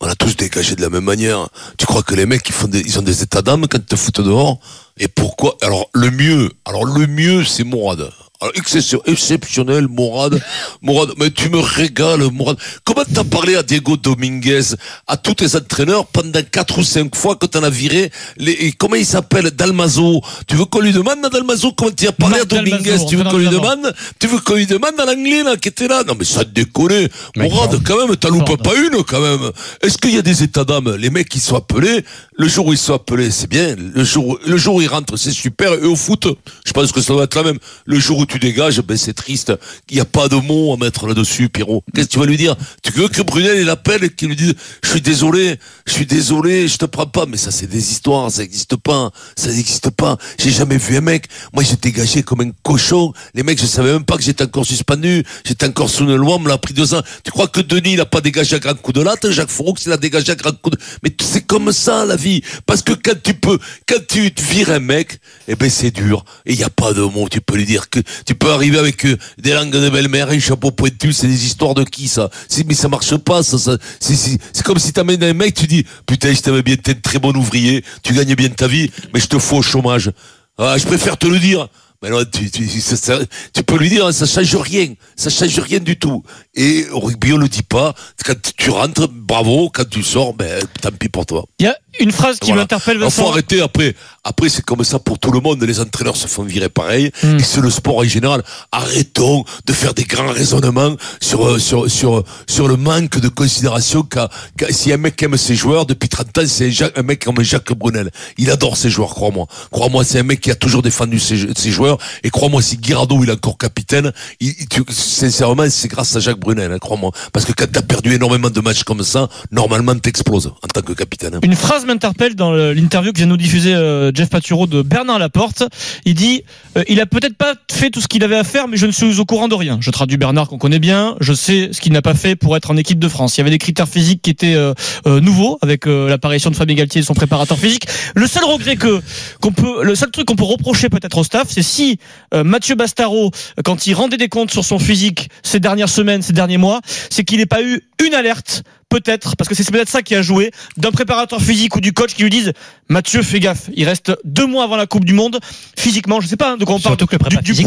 On 0.00 0.06
a 0.06 0.14
tous 0.14 0.36
dégagé 0.36 0.74
de 0.74 0.80
la 0.80 0.88
même 0.88 1.04
manière. 1.04 1.48
Tu 1.76 1.84
crois 1.84 2.02
que 2.02 2.14
les 2.14 2.24
mecs, 2.24 2.48
ils, 2.48 2.52
font 2.54 2.66
des, 2.68 2.80
ils 2.80 2.98
ont 2.98 3.02
des 3.02 3.22
états 3.22 3.42
d'âme 3.42 3.66
quand 3.68 3.76
ils 3.78 3.84
te 3.84 3.96
foutent 3.96 4.22
dehors? 4.22 4.58
Et 4.98 5.06
pourquoi? 5.08 5.56
Alors, 5.60 5.90
le 5.92 6.10
mieux, 6.10 6.50
alors 6.64 6.84
le 6.86 7.06
mieux, 7.06 7.44
c'est 7.44 7.62
Mourad. 7.64 8.10
Alors, 8.42 8.52
exception- 8.56 9.00
exceptionnel, 9.06 9.86
Morad. 9.88 10.42
Morad, 10.82 11.10
mais 11.16 11.30
tu 11.30 11.48
me 11.48 11.60
régales, 11.60 12.28
Morad. 12.32 12.56
Comment 12.82 13.04
t'as 13.14 13.22
parlé 13.22 13.54
à 13.54 13.62
Diego 13.62 13.96
Dominguez, 13.96 14.74
à 15.06 15.16
tous 15.16 15.34
tes 15.34 15.54
entraîneurs 15.54 16.06
pendant 16.06 16.40
quatre 16.50 16.78
ou 16.78 16.82
cinq 16.82 17.14
fois 17.14 17.36
que 17.36 17.46
t'en 17.46 17.62
as 17.62 17.70
viré 17.70 18.10
les, 18.38 18.50
et 18.50 18.72
comment 18.72 18.96
il 18.96 19.06
s'appelle, 19.06 19.52
Dalmazo? 19.52 20.20
Tu 20.48 20.56
veux 20.56 20.64
qu'on 20.64 20.80
lui 20.80 20.92
demande 20.92 21.24
à 21.24 21.28
Dalmazo 21.28 21.70
comment 21.72 21.92
tu 21.96 22.08
as 22.08 22.12
parlé 22.12 22.38
Marc 22.38 22.52
à 22.52 22.56
Dominguez? 22.56 22.82
Dalmazo, 22.82 23.06
tu 23.08 23.14
veux 23.16 23.24
qu'on 23.24 23.38
lui 23.38 23.48
demande? 23.48 23.94
Tu 24.18 24.26
veux 24.26 24.38
qu'on 24.40 24.54
lui 24.54 24.66
demande 24.66 24.98
à 24.98 25.04
l'anglais, 25.04 25.44
là, 25.44 25.56
qui 25.56 25.68
était 25.68 25.86
là? 25.86 26.02
Non, 26.04 26.14
mais 26.18 26.24
ça 26.24 26.42
déconne. 26.42 27.08
Morad, 27.36 27.80
quand 27.84 28.04
même, 28.04 28.16
t'as 28.16 28.28
loupé 28.28 28.56
pas 28.56 28.74
une, 28.74 29.04
quand 29.04 29.20
même. 29.20 29.52
Est-ce 29.82 29.96
qu'il 29.98 30.14
y 30.14 30.18
a 30.18 30.22
des 30.22 30.42
états 30.42 30.64
d'âme? 30.64 30.96
Les 30.96 31.10
mecs 31.10 31.28
qui 31.28 31.38
sont 31.38 31.54
appelés, 31.54 32.04
le 32.36 32.48
jour 32.48 32.66
où 32.66 32.72
ils 32.72 32.78
sont 32.78 32.94
appelés, 32.94 33.30
c'est 33.30 33.48
bien. 33.48 33.76
Le 33.78 34.02
jour, 34.02 34.36
le 34.44 34.56
jour 34.56 34.74
où 34.76 34.80
ils 34.82 34.88
rentrent, 34.88 35.16
c'est 35.16 35.30
super. 35.30 35.74
Et 35.74 35.86
au 35.86 35.94
foot, 35.94 36.26
je 36.66 36.72
pense 36.72 36.90
que 36.90 37.00
ça 37.00 37.12
doit 37.12 37.22
être 37.24 37.36
la 37.36 37.44
même. 37.44 37.58
Le 37.84 38.00
jour 38.00 38.18
où 38.18 38.26
tu 38.26 38.31
dégages, 38.38 38.80
ben, 38.80 38.96
c'est 38.96 39.14
triste. 39.14 39.52
Il 39.90 39.94
n'y 39.94 40.00
a 40.00 40.04
pas 40.04 40.28
de 40.28 40.36
mots 40.36 40.72
à 40.72 40.76
mettre 40.76 41.06
là-dessus, 41.06 41.48
Pierrot. 41.48 41.84
Qu'est-ce 41.94 42.06
que 42.06 42.12
tu 42.12 42.18
vas 42.18 42.26
lui 42.26 42.36
dire? 42.36 42.56
Tu 42.82 42.92
veux 42.92 43.08
que 43.08 43.22
Brunel, 43.22 43.58
il 43.58 43.68
appelle 43.68 44.04
et 44.04 44.10
qu'il 44.10 44.28
lui 44.28 44.36
dise, 44.36 44.54
je 44.82 44.90
suis 44.90 45.00
désolé, 45.00 45.58
je 45.86 45.92
suis 45.92 46.06
désolé, 46.06 46.68
je 46.68 46.76
te 46.76 46.84
prends 46.84 47.06
pas. 47.06 47.26
Mais 47.26 47.36
ça, 47.36 47.50
c'est 47.50 47.66
des 47.66 47.90
histoires, 47.90 48.30
ça 48.30 48.42
n'existe 48.42 48.76
pas. 48.76 49.10
Ça 49.36 49.50
n'existe 49.50 49.90
pas. 49.90 50.16
J'ai 50.38 50.50
jamais 50.50 50.78
vu 50.78 50.96
un 50.96 51.00
mec. 51.00 51.26
Moi, 51.52 51.62
j'ai 51.62 51.76
dégagé 51.76 52.22
comme 52.22 52.40
un 52.40 52.50
cochon. 52.62 53.12
Les 53.34 53.42
mecs, 53.42 53.60
je 53.60 53.66
savais 53.66 53.92
même 53.92 54.04
pas 54.04 54.16
que 54.16 54.22
j'étais 54.22 54.44
encore 54.44 54.66
suspendu. 54.66 55.24
J'étais 55.44 55.66
encore 55.66 55.90
sous 55.90 56.04
une 56.04 56.16
loi, 56.16 56.36
on 56.36 56.38
me 56.38 56.48
l'a 56.48 56.58
pris 56.58 56.74
deux 56.74 56.94
ans. 56.94 57.02
Tu 57.24 57.30
crois 57.30 57.48
que 57.48 57.60
Denis, 57.60 57.94
il 57.94 58.00
a 58.00 58.06
pas 58.06 58.20
dégagé 58.20 58.56
un 58.56 58.58
grand 58.58 58.74
coup 58.74 58.92
de 58.92 59.00
latte? 59.00 59.30
Jacques 59.30 59.50
Fourroux, 59.50 59.74
il 59.84 59.92
a 59.92 59.96
dégagé 59.96 60.32
un 60.32 60.36
grand 60.36 60.52
coup 60.60 60.70
de... 60.70 60.78
Mais 61.02 61.14
c'est 61.20 61.46
comme 61.46 61.72
ça, 61.72 62.04
la 62.04 62.16
vie. 62.16 62.42
Parce 62.66 62.82
que 62.82 62.92
quand 62.92 63.20
tu 63.22 63.34
peux, 63.34 63.58
quand 63.86 64.06
tu 64.08 64.32
vires 64.40 64.70
un 64.70 64.78
mec, 64.78 65.18
eh 65.48 65.54
ben, 65.54 65.70
c'est 65.70 65.90
dur. 65.90 66.24
Et 66.46 66.52
il 66.52 66.58
n'y 66.58 66.64
a 66.64 66.70
pas 66.70 66.92
de 66.92 67.02
mots. 67.02 67.28
Tu 67.28 67.40
peux 67.40 67.56
lui 67.56 67.64
dire 67.64 67.90
que 67.90 68.00
tu 68.26 68.34
peux 68.34 68.50
arriver 68.52 68.78
avec 68.78 69.04
euh, 69.06 69.16
des 69.38 69.52
langues 69.52 69.70
de 69.70 69.88
belle-mère 69.90 70.30
et 70.32 70.36
un 70.36 70.40
chapeau 70.40 70.70
pointu. 70.70 71.12
C'est 71.12 71.26
des 71.26 71.44
histoires 71.46 71.74
de 71.74 71.84
qui, 71.84 72.08
ça? 72.08 72.30
Mais 72.66 72.74
ça 72.74 72.88
marche 72.88 73.16
pas, 73.16 73.42
ça, 73.42 73.58
ça. 73.58 73.76
C'est, 74.00 74.38
comme 74.64 74.78
si 74.78 74.92
t'amènes 74.92 75.22
un 75.24 75.32
mec, 75.34 75.54
tu 75.54 75.66
dis, 75.66 75.84
putain, 76.06 76.32
je 76.32 76.40
t'aimais 76.40 76.62
bien, 76.62 76.76
t'es 76.76 76.92
un 76.92 77.00
très 77.00 77.18
bon 77.18 77.34
ouvrier, 77.36 77.84
tu 78.02 78.12
gagnes 78.14 78.34
bien 78.34 78.48
ta 78.48 78.66
vie, 78.66 78.90
mais 79.12 79.20
je 79.20 79.26
te 79.26 79.38
fous 79.38 79.56
au 79.56 79.62
chômage. 79.62 80.10
Ah, 80.58 80.76
je 80.78 80.84
préfère 80.86 81.16
te 81.16 81.26
le 81.26 81.38
dire. 81.38 81.68
Mais 82.04 82.10
non, 82.10 82.24
tu, 82.24 82.50
tu, 82.50 82.66
ça- 82.80 82.96
ça- 82.96 83.20
tu 83.54 83.62
peux 83.62 83.76
lui 83.78 83.88
dire, 83.88 84.12
ça 84.12 84.26
change 84.26 84.56
rien. 84.56 84.92
Ça 85.14 85.30
change 85.30 85.56
rien 85.60 85.78
du 85.78 85.96
tout. 85.96 86.24
Et 86.52 86.84
au 86.90 86.98
rugby, 86.98 87.32
on 87.32 87.36
le 87.36 87.48
dit 87.48 87.62
pas. 87.62 87.94
Quand 88.24 88.34
tu 88.56 88.70
rentres, 88.70 89.08
bravo. 89.08 89.70
Quand 89.72 89.88
tu 89.88 90.02
sors, 90.02 90.34
ben, 90.34 90.64
tant 90.80 90.90
pis 90.90 91.08
pour 91.08 91.26
toi. 91.26 91.44
Il 91.60 91.66
y 91.66 91.68
a 91.68 91.76
une 92.00 92.10
phrase 92.10 92.40
qui 92.40 92.48
Voilà. 92.48 92.62
m'interpelle, 92.62 92.98
Il 93.00 93.08
faut 93.08 93.28
arrêter 93.28 93.60
après. 93.60 93.94
Après, 94.24 94.48
c'est 94.48 94.64
comme 94.64 94.84
ça 94.84 94.98
pour 95.00 95.18
tout 95.18 95.32
le 95.32 95.40
monde. 95.40 95.62
Les 95.64 95.80
entraîneurs 95.80 96.16
se 96.16 96.28
font 96.28 96.44
virer 96.44 96.68
pareil. 96.68 97.10
Hmm. 97.24 97.38
Et 97.38 97.42
c'est 97.42 97.60
le 97.60 97.70
sport 97.70 97.98
en 97.98 98.04
général. 98.04 98.42
Arrêtons 98.70 99.44
de 99.66 99.72
faire 99.72 99.94
des 99.94 100.04
grands 100.04 100.30
raisonnements 100.32 100.96
sur, 101.20 101.46
euh, 101.46 101.58
sur, 101.58 101.90
sur, 101.90 102.22
sur 102.48 102.68
le 102.68 102.76
manque 102.76 103.18
de 103.18 103.28
considération 103.28 104.02
qu'a, 104.02 104.28
qu'a- 104.56 104.72
si 104.72 104.92
un 104.92 104.96
mec 104.96 105.20
aime 105.22 105.36
ses 105.36 105.54
joueurs, 105.56 105.86
depuis 105.86 106.08
30 106.08 106.38
ans, 106.38 106.42
c'est 106.46 106.70
un, 106.96 107.02
mec 107.02 107.24
comme 107.24 107.42
Jacques 107.42 107.72
Brunel. 107.72 108.10
Il 108.38 108.50
adore 108.50 108.76
ses 108.76 108.90
joueurs, 108.90 109.10
crois-moi. 109.10 109.46
Crois-moi, 109.72 110.04
c'est 110.04 110.20
un 110.20 110.22
mec 110.22 110.40
qui 110.40 110.50
a 110.52 110.54
toujours 110.54 110.82
défendu 110.82 111.18
ses, 111.18 111.48
ses 111.56 111.70
joueurs. 111.72 111.98
Et 112.22 112.30
crois-moi, 112.30 112.62
si 112.62 112.76
Guirado, 112.76 113.22
il 113.24 113.28
est 113.28 113.32
encore 113.32 113.58
capitaine, 113.58 114.12
il, 114.40 114.54
tu- 114.68 114.84
sincèrement, 114.90 115.64
c'est 115.68 115.88
grâce 115.88 116.14
à 116.14 116.20
Jacques 116.20 116.38
Brunel, 116.38 116.70
hein, 116.72 116.78
crois-moi. 116.78 117.10
Parce 117.32 117.44
que 117.44 117.52
quand 117.52 117.66
t'as 117.70 117.82
perdu 117.82 118.14
énormément 118.14 118.50
de 118.50 118.60
matchs 118.60 118.84
comme 118.84 119.02
ça, 119.02 119.28
normalement, 119.50 119.96
t'exploses 119.98 120.46
en 120.46 120.68
tant 120.72 120.82
que 120.82 120.92
capitaine. 120.92 121.34
hein. 121.34 121.40
Une 121.42 121.56
phrase 121.56 121.84
m'interpelle 121.86 122.36
dans 122.36 122.52
l'interview 122.52 123.12
que 123.12 123.18
vient 123.18 123.26
de 123.26 123.32
nous 123.32 123.36
diffuser 123.36 123.74
euh, 123.74 124.11
Jeff 124.14 124.30
Paturo 124.30 124.66
de 124.66 124.82
Bernard 124.82 125.18
Laporte. 125.18 125.64
Il 126.04 126.14
dit 126.14 126.42
euh, 126.76 126.84
Il 126.88 127.00
a 127.00 127.06
peut-être 127.06 127.36
pas 127.36 127.54
fait 127.70 127.90
tout 127.90 128.00
ce 128.00 128.08
qu'il 128.08 128.24
avait 128.24 128.36
à 128.36 128.44
faire, 128.44 128.68
mais 128.68 128.76
je 128.76 128.86
ne 128.86 128.92
suis 128.92 129.18
au 129.18 129.24
courant 129.24 129.48
de 129.48 129.54
rien. 129.54 129.78
Je 129.80 129.90
traduis 129.90 130.16
Bernard 130.16 130.48
qu'on 130.48 130.58
connaît 130.58 130.78
bien. 130.78 131.16
Je 131.20 131.32
sais 131.32 131.70
ce 131.72 131.80
qu'il 131.80 131.92
n'a 131.92 132.02
pas 132.02 132.14
fait 132.14 132.36
pour 132.36 132.56
être 132.56 132.70
en 132.70 132.76
équipe 132.76 132.98
de 132.98 133.08
France. 133.08 133.36
Il 133.36 133.40
y 133.40 133.42
avait 133.42 133.50
des 133.50 133.58
critères 133.58 133.88
physiques 133.88 134.22
qui 134.22 134.30
étaient 134.30 134.54
euh, 134.54 134.74
euh, 135.06 135.20
nouveaux 135.20 135.58
avec 135.62 135.86
euh, 135.86 136.08
l'apparition 136.08 136.50
de 136.50 136.56
Fabien 136.56 136.76
Galtier 136.76 137.00
et 137.00 137.04
son 137.04 137.14
préparateur 137.14 137.58
physique. 137.58 137.86
Le 138.14 138.26
seul 138.26 138.44
regret 138.44 138.76
que 138.76 139.00
qu'on 139.40 139.52
peut, 139.52 139.84
le 139.84 139.94
seul 139.94 140.10
truc 140.10 140.26
qu'on 140.26 140.36
peut 140.36 140.44
reprocher 140.44 140.88
peut-être 140.88 141.18
au 141.18 141.24
staff, 141.24 141.48
c'est 141.48 141.62
si 141.62 141.98
euh, 142.34 142.44
Mathieu 142.44 142.74
Bastaro, 142.74 143.30
quand 143.64 143.86
il 143.86 143.94
rendait 143.94 144.16
des 144.16 144.28
comptes 144.28 144.50
sur 144.50 144.64
son 144.64 144.78
physique 144.78 145.28
ces 145.42 145.60
dernières 145.60 145.88
semaines, 145.88 146.22
ces 146.22 146.32
derniers 146.32 146.58
mois, 146.58 146.80
c'est 147.10 147.24
qu'il 147.24 147.38
n'ait 147.38 147.46
pas 147.46 147.62
eu 147.62 147.82
une 148.04 148.14
alerte 148.14 148.62
peut-être, 148.92 149.36
parce 149.36 149.48
que 149.48 149.54
c'est 149.54 149.70
peut-être 149.70 149.88
ça 149.88 150.02
qui 150.02 150.14
a 150.14 150.20
joué, 150.22 150.50
d'un 150.76 150.90
préparateur 150.90 151.40
physique 151.40 151.76
ou 151.76 151.80
du 151.80 151.92
coach 151.94 152.14
qui 152.14 152.22
lui 152.22 152.30
disent 152.30 152.52
Mathieu, 152.88 153.22
fais 153.22 153.40
gaffe, 153.40 153.70
il 153.74 153.86
reste 153.88 154.12
deux 154.24 154.46
mois 154.46 154.64
avant 154.64 154.76
la 154.76 154.86
Coupe 154.86 155.06
du 155.06 155.14
Monde, 155.14 155.38
physiquement, 155.78 156.20
je 156.20 156.26
sais 156.26 156.36
pas 156.36 156.52
hein, 156.52 156.56
de 156.58 156.64
quoi 156.64 156.74
on 156.74 156.80
parle, 156.80 156.96
que 156.96 157.16
le 157.16 157.18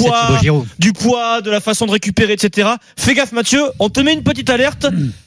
poids, 0.04 0.40
du 0.78 0.94
poids, 0.94 1.42
de 1.42 1.50
la 1.50 1.60
façon 1.60 1.88
de 1.88 1.92
récupérer, 1.92 2.34
etc. 2.34 2.70
Fais 2.96 3.16
gaffe, 3.16 3.32
Mathieu, 3.32 3.62
on 3.80 3.90
te 3.90 4.00
met 4.02 4.14
une 4.14 4.24
petite 4.24 4.50
alerte, 4.52 4.86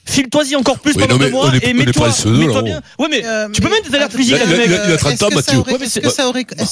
file-toi-y 0.09 0.57
encore 0.57 0.79
plus 0.79 0.93
Oui, 0.95 1.03
pendant 1.03 1.15
non, 1.19 1.25
deux 1.25 1.31
mois 1.31 1.53
et 1.63 1.73
mets-toi 1.75 2.63
bien. 2.63 2.81
Ouais, 2.99 3.07
mais 3.11 3.23
Euh, 3.25 3.49
tu 3.53 3.61
peux 3.61 3.69
mettre 3.69 3.89
des 3.89 3.95
alertes 3.97 4.15
physiques 4.17 4.35
à 4.35 4.45
il 4.45 4.49
ce 4.49 4.55
a- 4.55 4.57
mec. 4.57 4.67
il 4.67 4.73
a- 4.75 4.87
il 4.89 4.93
a 4.93 4.97
30 4.97 5.13
Est-ce 5.13 5.25
ans, 5.25 5.29
que 5.29 5.35
ça 5.35 5.37
Mathieu. 5.55 5.75
Est-ce 5.85 6.01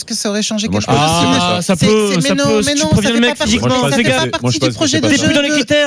que 0.04 0.14
ça 0.14 0.30
aurait, 0.30 0.42
changé 0.42 0.68
quelque 0.68 0.80
chose 0.80 0.86
Ah, 0.88 1.60
ça 1.62 1.76
peut, 1.76 2.12
ça 2.14 2.20
mais 2.22 2.28
peut, 2.30 2.34
non, 2.34 2.60
mais 2.64 2.76
ça 2.76 2.86
fait 3.12 3.34
pas 3.34 3.44
physiquement, 3.44 3.90
ça 3.90 3.96
fait 3.96 4.02
pas 4.04 4.26
partie 4.38 4.58
du 4.58 4.70
projet 4.72 5.00
de 5.00 5.08
jeu. 5.10 5.26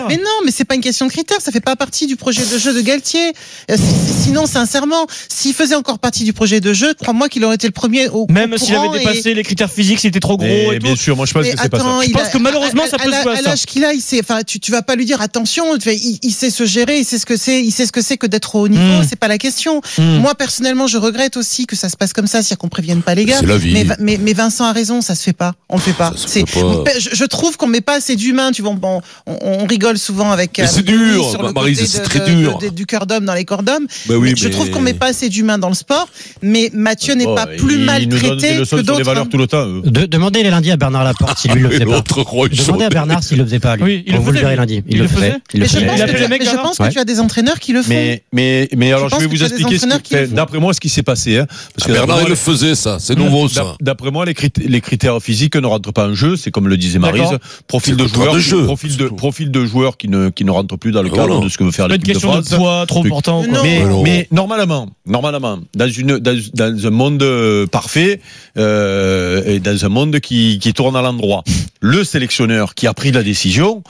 Mais 0.08 0.18
non, 0.18 0.24
mais 0.46 0.52
c'est 0.52 0.66
pas 0.66 0.76
une 0.76 0.82
question 0.82 1.06
de 1.08 1.12
critères, 1.12 1.42
ça 1.42 1.52
fait 1.52 1.60
pas 1.60 1.76
partie 1.76 2.08
du 2.08 2.16
projet 2.16 2.44
de 2.46 2.58
jeu 2.58 2.74
de 2.74 2.82
Galtier. 2.82 3.34
Euh, 3.72 3.76
si- 3.78 3.82
si- 3.84 4.20
Sinon, 4.30 4.46
sincèrement, 4.46 5.08
s'il 5.28 5.56
faisait 5.56 5.74
encore 5.74 5.98
partie 5.98 6.24
du 6.24 6.34
projet 6.34 6.60
de 6.60 6.72
jeu, 6.72 6.94
crois-moi 6.94 7.30
qu'il 7.30 7.44
aurait 7.46 7.56
été 7.56 7.66
le 7.66 7.72
premier 7.74 8.10
au 8.10 8.28
Même 8.30 8.56
s'il 8.60 8.76
avait 8.76 9.00
dépassé 9.00 9.34
les 9.34 9.42
critères 9.44 9.72
physiques, 9.72 10.00
s'il 10.00 10.10
était 10.10 10.20
trop 10.20 10.38
gros 10.38 10.72
et 10.72 10.78
bien 10.78 10.96
sûr, 10.96 11.16
moi 11.16 11.26
je 11.26 11.34
pense 11.34 11.44
que 11.46 11.50
c'est 11.60 11.70
pas 11.70 11.80
ça. 11.80 11.86
Je 12.04 12.10
il 12.10 12.12
pense 12.14 12.30
que 12.30 12.38
malheureusement, 12.38 12.84
à- 12.84 12.90
ça 12.90 12.98
peut 13.00 13.10
la- 13.10 13.24
jouer 13.24 13.38
à 13.38 13.42
l'âge 13.42 13.66
qu'il 13.66 13.84
a, 13.86 13.94
il 13.94 14.02
sait, 14.02 14.20
enfin, 14.20 14.42
tu, 14.46 14.60
tu 14.60 14.72
vas 14.72 14.84
pas 14.84 14.96
lui 14.96 15.06
dire 15.06 15.20
attention, 15.22 15.64
il 15.76 16.32
sait 16.34 16.52
se 16.52 16.66
gérer, 16.66 17.00
il 17.00 17.06
sait 17.06 17.18
ce 17.18 17.26
que 17.26 17.38
c'est, 17.40 17.64
il 17.64 17.72
sait 17.72 17.86
ce 17.88 17.92
que 17.92 18.02
c'est 18.02 18.18
que 18.18 18.28
d'être 18.28 18.56
au 18.56 18.62
haut 18.62 18.68
niveau, 18.68 19.02
Mm. 19.02 19.06
c'est 19.10 19.16
pas 19.16 19.28
la 19.28 19.38
question. 19.40 19.82
Mm. 19.98 20.18
Moi, 20.20 20.36
personnellement, 20.36 20.86
je 20.88 20.98
regrette 20.98 21.38
aussi 21.38 21.66
que 21.66 21.76
ça 21.76 21.90
se 21.90 21.98
passe 21.98 22.14
comme 22.14 22.28
ça, 22.28 22.42
c'est-à-dire 22.44 22.58
qu'on 22.60 22.70
prévienne 22.70 23.02
pas 23.02 23.16
les 23.16 23.26
gars. 23.26 23.38
C'est 23.40 23.46
la 23.48 23.58
vie. 23.58 23.74
Mais, 23.74 23.84
Va- 23.84 23.96
mais, 24.00 24.20
mais 24.22 24.34
Vincent 24.34 24.66
a 24.66 24.72
raison, 24.74 25.02
ça 25.02 25.16
se 25.16 25.24
fait 25.24 25.34
pas, 25.34 25.54
on 25.70 25.76
le 25.78 25.82
fait 25.82 25.94
pas. 25.94 26.12
Ça 26.12 26.18
se 26.18 26.28
C'est- 26.28 26.48
fait 26.48 26.62
pas. 26.62 26.92
Je, 27.00 27.10
je 27.14 27.26
trouve 27.26 27.58
qu'on 27.58 27.68
met 27.68 27.82
pas 27.82 27.96
assez 27.96 28.16
d'humain, 28.16 28.52
tu 28.52 28.62
vois, 28.62 28.74
bon, 28.74 29.02
on, 29.26 29.38
on 29.42 29.66
rigole 29.66 29.98
souvent 29.98 30.32
avec. 30.32 30.58
Mais 30.58 30.64
avec 30.66 30.76
c'est 30.76 30.84
dur, 30.84 30.98
le 31.00 31.76
c'est 31.76 32.00
de- 32.00 32.04
très 32.04 32.20
de- 32.20 32.26
dur. 32.26 32.58
de- 32.60 32.70
du 32.70 32.86
cœur 32.86 33.06
d'homme 33.08 33.26
dans 33.26 33.34
les 33.34 33.46
corps 33.46 33.64
d'homme. 33.64 33.88
Oui, 34.10 34.18
Mais 34.20 34.36
Je 34.36 34.50
trouve 34.50 34.70
qu'on 34.70 34.82
met 34.82 34.94
pas 34.94 35.08
assez 35.08 35.30
d'humain 35.30 35.58
dans 35.58 35.70
le 35.70 35.76
sport, 35.76 36.08
mais 36.42 36.70
Mathieu 36.74 37.14
n'est 37.16 37.26
Oh, 37.26 37.36
pas 37.36 37.48
plus 37.48 37.76
il 37.76 37.86
mal 37.86 38.04
nous 38.04 38.10
donne 38.10 38.20
des 38.20 38.28
traité 38.28 38.58
leçons 38.58 38.76
que 38.78 38.82
d'autres. 38.82 39.04
valeurs 39.04 39.30
tout 39.30 39.38
le 39.38 39.48
temps. 39.48 39.66
De- 39.66 40.06
demandez 40.06 40.44
les 40.44 40.50
lundis 40.50 40.72
à 40.72 40.78
Bernard 40.78 41.04
Laporte 41.04 41.38
s'il 41.40 41.52
lui 41.52 41.62
le 41.62 41.70
Et 41.70 41.72
faisait 41.74 41.86
pas. 41.86 42.02
Demandez 42.02 42.86
à 42.86 42.90
Bernard 42.90 43.24
s'il 43.24 43.38
le 43.38 43.46
faisait 43.46 43.60
pas, 43.60 43.76
lui. 43.76 43.84
Oui, 43.84 44.04
il 44.06 44.14
On 44.14 44.18
le 44.18 44.24
vous 44.24 44.28
le 44.32 44.34
faisait, 44.34 44.44
verrez 44.46 44.56
lundi. 44.58 44.84
Il 44.90 45.00
le 45.00 45.08
faisait 45.08 45.36
le 45.54 45.66
je 45.66 46.56
pense 46.62 46.78
que- 46.78 46.90
tu 46.92 47.00
as 47.00 47.06
des 47.06 47.20
entraîneurs 47.30 47.60
qui 47.60 47.74
le 47.74 47.82
font. 47.82 47.90
Mais, 47.90 48.24
mais, 48.34 48.68
mais 48.76 48.92
alors 48.92 49.10
Je 49.10 49.16
je, 49.16 49.20
vais 49.22 49.28
vous 49.28 49.44
expliquer, 49.44 50.28
d'après 50.28 50.60
moi, 50.60 50.74
ce 50.74 50.80
qui 50.80 50.90
s'est 50.90 51.04
passé. 51.04 51.38
Hein, 51.38 51.48
parce 51.76 51.88
que 51.88 51.92
Bernard, 51.94 52.08
d'après 52.08 52.22
il 52.22 52.28
moi, 52.28 52.30
le 52.30 52.36
faisait, 52.36 52.76
ça. 52.76 52.98
C'est 53.00 53.16
nouveau, 53.18 53.48
ça. 53.48 53.62
D'ap- 53.64 53.76
D'après 53.82 54.12
moi, 54.12 54.26
les 54.26 54.34
critères, 54.34 54.66
les 54.68 54.82
critères 54.82 55.20
physiques 55.22 55.56
ne 55.56 55.68
rentrent 55.68 55.92
pas 55.94 56.08
en 56.08 56.14
jeu. 56.16 56.36
C'est 56.36 56.52
comme 56.52 56.68
le 56.68 56.78
disait 56.78 57.00
Marise, 57.00 57.38
profil 57.68 57.96
de 57.96 58.08
joueur, 58.08 58.34
de 58.34 58.40
jeu, 58.40 58.64
profil 58.66 58.98
de 58.98 59.08
profil 59.08 59.52
de 59.52 59.66
joueur 59.66 59.98
qui 59.98 60.08
ne 60.08 60.30
qui 60.30 60.44
ne 60.46 60.52
rentre 60.52 60.78
plus 60.78 60.92
dans 60.92 61.02
le 61.04 61.10
Voilà. 61.10 61.26
cadre 61.28 61.44
de 61.44 61.50
ce 61.50 61.58
que 61.58 61.64
veut 61.64 61.72
faire 61.72 61.86
une 61.86 61.92
l'équipe 61.94 62.08
de 62.08 62.14
question 62.14 62.30
de 62.38 62.42
France. 62.46 62.56
poids 62.58 62.86
trop 62.88 63.06
important. 63.06 63.44
Mais, 63.64 63.84
mais 64.04 64.28
normalement, 64.32 64.90
normalement, 65.06 65.60
dans 65.76 65.88
une 65.90 66.18
dans, 66.20 66.40
dans 66.54 66.88
un 66.88 66.90
monde 66.90 67.22
euh, 67.24 67.66
parfait 67.68 68.20
euh, 68.58 69.44
et 69.46 69.60
dans 69.60 69.86
un 69.86 69.90
monde 69.90 70.20
qui 70.20 70.60
qui 70.60 70.74
tourne 70.74 70.96
à 70.96 71.02
l'endroit, 71.02 71.44
le 71.82 72.04
sélectionneur 72.04 72.74
qui 72.76 72.88
a 72.88 72.94
pris 72.94 73.12
la 73.12 73.24
décision 73.24 73.84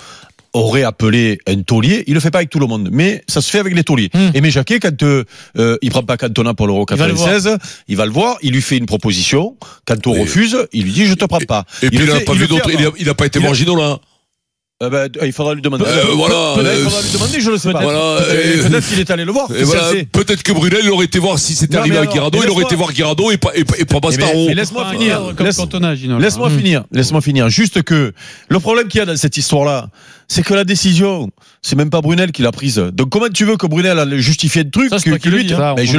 aurait 0.53 0.83
appelé 0.83 1.37
un 1.47 1.61
taulier. 1.61 2.03
Il 2.07 2.13
le 2.15 2.19
fait 2.19 2.31
pas 2.31 2.39
avec 2.39 2.49
tout 2.49 2.59
le 2.59 2.67
monde, 2.67 2.89
mais 2.91 3.23
ça 3.27 3.41
se 3.41 3.49
fait 3.49 3.59
avec 3.59 3.75
les 3.75 3.83
tauliers. 3.83 4.09
Hmm. 4.13 4.29
Aimé 4.33 4.49
Jacquet, 4.51 4.79
quand 4.79 5.03
euh, 5.03 5.23
euh, 5.57 5.77
il 5.81 5.89
prend 5.91 6.03
pas 6.03 6.17
Cantona 6.17 6.53
pour 6.53 6.67
l'Euro 6.67 6.85
Il 6.89 6.95
va 6.97 7.07
le 7.07 7.13
96, 7.13 7.57
il 7.87 7.95
va 7.97 8.05
le 8.05 8.11
voir, 8.11 8.37
il 8.41 8.53
lui 8.53 8.61
fait 8.61 8.77
une 8.77 8.85
proposition. 8.85 9.57
Quand 9.85 10.05
on 10.07 10.15
Et- 10.15 10.21
refuse, 10.21 10.57
il 10.73 10.83
lui 10.85 10.91
dit 10.91 11.05
je 11.05 11.13
te 11.13 11.25
prends 11.25 11.39
pas. 11.39 11.65
Et 11.81 11.89
puis, 11.89 11.99
il 11.99 12.05
n'a 12.05 12.19
pas 12.21 12.33
il 12.33 12.39
vu 12.39 12.47
d'autres. 12.47 12.69
Il 12.71 12.85
a- 12.85 12.91
il 12.97 13.13
pas 13.13 13.25
été 13.25 13.39
là. 13.39 13.99
Euh, 14.81 14.89
ben, 14.89 15.09
il 15.25 15.33
faudra 15.33 15.53
lui 15.55 15.61
demander. 15.61 15.83
Euh, 15.85 16.03
voilà, 16.13 16.53
Peut-être 16.55 16.67
euh, 16.67 16.75
il 16.77 16.83
faudra 16.85 17.01
lui 17.01 17.11
demander, 17.11 17.41
je 17.41 17.51
le 17.51 17.57
sais 17.57 17.73
pas. 17.73 17.81
Voilà, 17.81 18.21
Peut-être 18.23 18.73
euh, 18.75 18.81
qu'il 18.81 18.97
est 19.01 19.11
allé 19.11 19.25
le 19.25 19.31
voir. 19.33 19.49
Et 19.53 19.63
voilà, 19.63 19.91
peut-être 20.09 20.41
que 20.41 20.53
Brunel, 20.53 20.79
il 20.83 20.89
aurait 20.89 21.03
été 21.03 21.19
voir 21.19 21.37
si 21.37 21.53
c'était 21.53 21.75
arrivé 21.75 21.95
mais 21.95 21.99
alors, 22.03 22.13
Guirado, 22.13 22.39
mais 22.39 22.45
il 22.45 22.49
aurait 22.49 22.63
été 22.63 22.75
laisse-moi- 22.75 22.85
voir 22.85 22.93
Guirado 22.93 23.29
et 23.31 23.35
pas, 23.37 23.51
et 23.55 23.65
pas, 23.65 23.73
et 23.77 23.83
pas 23.83 23.97
Eh 23.97 23.99
ben, 23.99 24.09
Bastaro. 24.17 24.47
mais 24.47 24.53
laisse-moi 24.55 24.89
finir. 24.89 25.33
Comme 25.35 25.45
Laisse- 25.45 25.57
Cantona, 25.57 25.95
Gino. 25.95 26.17
là. 26.17 26.21
Laisse-moi 26.23 26.47
Hum. 26.47 26.57
finir, 26.57 26.85
laisse-moi 26.93 27.19
finir. 27.19 27.49
Juste 27.49 27.83
que 27.83 28.13
le 28.47 28.59
problème 28.61 28.87
qu'il 28.87 28.99
y 28.99 29.01
a 29.01 29.05
dans 29.05 29.17
cette 29.17 29.35
histoire-là, 29.35 29.89
c'est 30.29 30.43
que 30.43 30.53
la 30.53 30.63
décision, 30.63 31.29
c'est 31.63 31.75
même 31.75 31.89
pas 31.89 32.01
Brunel 32.01 32.31
qui 32.31 32.43
l'a 32.43 32.51
prise. 32.51 32.77
Donc 32.93 33.09
comment 33.09 33.29
tu 33.33 33.45
veux 33.45 33.57
que 33.57 33.65
Brunel 33.65 33.97
a 33.97 34.17
justifié 34.17 34.63
le 34.63 34.69
truc 34.69 34.89
ça, 34.89 34.97
que, 34.97 35.01
je 35.03 35.29
le 35.29 35.43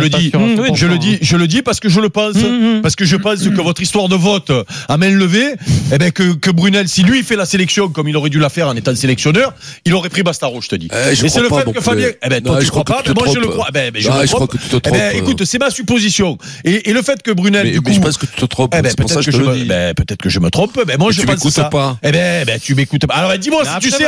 dis, 0.09 0.31
je 0.75 0.87
le 0.87 0.99
dis, 0.99 1.19
je 1.21 1.37
le 1.37 1.47
dis 1.49 1.63
parce 1.63 1.81
que 1.81 1.89
je 1.89 2.01
le 2.01 2.11
pense, 2.11 2.37
parce 2.81 2.95
que 2.95 3.05
je 3.05 3.17
pense 3.17 3.43
que 3.43 3.61
votre 3.61 3.83
histoire 3.83 4.09
de 4.09 4.15
vote 4.15 4.53
à 4.89 4.97
main 4.97 5.11
levée, 5.11 5.55
eh 5.93 5.99
ben 5.99 6.13
que, 6.13 6.35
que 6.35 6.51
Brunel, 6.51 6.89
si 6.89 7.03
lui 7.03 7.25
fait 7.25 7.35
la 7.35 7.45
sélection 7.45 7.89
comme 7.89 8.09
il 8.09 8.17
aurait 8.17 8.31
dû 8.31 8.39
la 8.39 8.49
faire 8.49 8.69
en 8.69 8.77
étant 8.77 8.95
sélectionneur, 8.95 9.53
il 9.85 9.95
aurait 9.95 10.09
pris 10.09 10.23
Bastaro, 10.23 10.61
je 10.61 10.69
te 10.69 10.77
dis. 10.77 10.89
Eh, 10.93 11.13
Et 11.13 11.29
c'est 11.29 11.41
le 11.41 11.49
fait 11.49 11.73
que 11.73 11.81
Fabien, 11.81 12.11
eh 12.23 12.29
ben 12.29 12.43
non, 12.45 12.61
je 12.61 12.71
crois, 12.71 12.85
pas, 12.85 13.03
moi 13.15 13.27
je 13.35 13.41
le 13.41 13.49
crois. 13.49 13.67
Eh 13.71 13.73
ben, 13.73 13.91
mais 13.93 14.01
je, 14.01 14.09
crois 14.09 14.47
que 14.47 14.59
tu 14.59 14.69
te 14.69 14.77
trompes. 14.77 14.95
Eh 14.97 14.99
ben, 14.99 15.17
écoute, 15.17 15.45
c'est 15.45 15.59
ma 15.59 15.71
supposition. 15.71 16.39
Et, 16.65 16.93
le 16.93 17.03
fait 17.03 17.21
que 17.23 17.33
Brunel, 17.33 17.65
mais, 17.65 17.73
du 17.73 17.81
coup, 17.81 17.91
mais 17.91 17.97
je 17.97 18.01
pense 18.01 18.17
que 18.17 18.27
tu 18.27 18.41
te 18.41 18.47
trompes. 18.47 18.75
Eh 18.77 18.83
ben, 18.83 18.95
peut-être 19.95 20.23
que 20.23 20.29
je 20.29 20.39
me 20.39 20.51
trompe. 20.51 20.79
Mais 20.87 20.97
moi 20.97 21.11
je 21.11 21.23
pense 21.23 21.49
ça. 21.49 21.69
Eh 22.03 22.13
ben, 22.13 22.45
ben 22.47 22.61
tu 22.61 22.77
m'écoutes 22.77 23.07
pas. 23.07 23.15
Alors 23.15 23.31
ben, 23.31 23.39
dis-moi 23.39 23.65
si 23.65 23.79
tu 23.81 23.91
sais. 23.91 24.07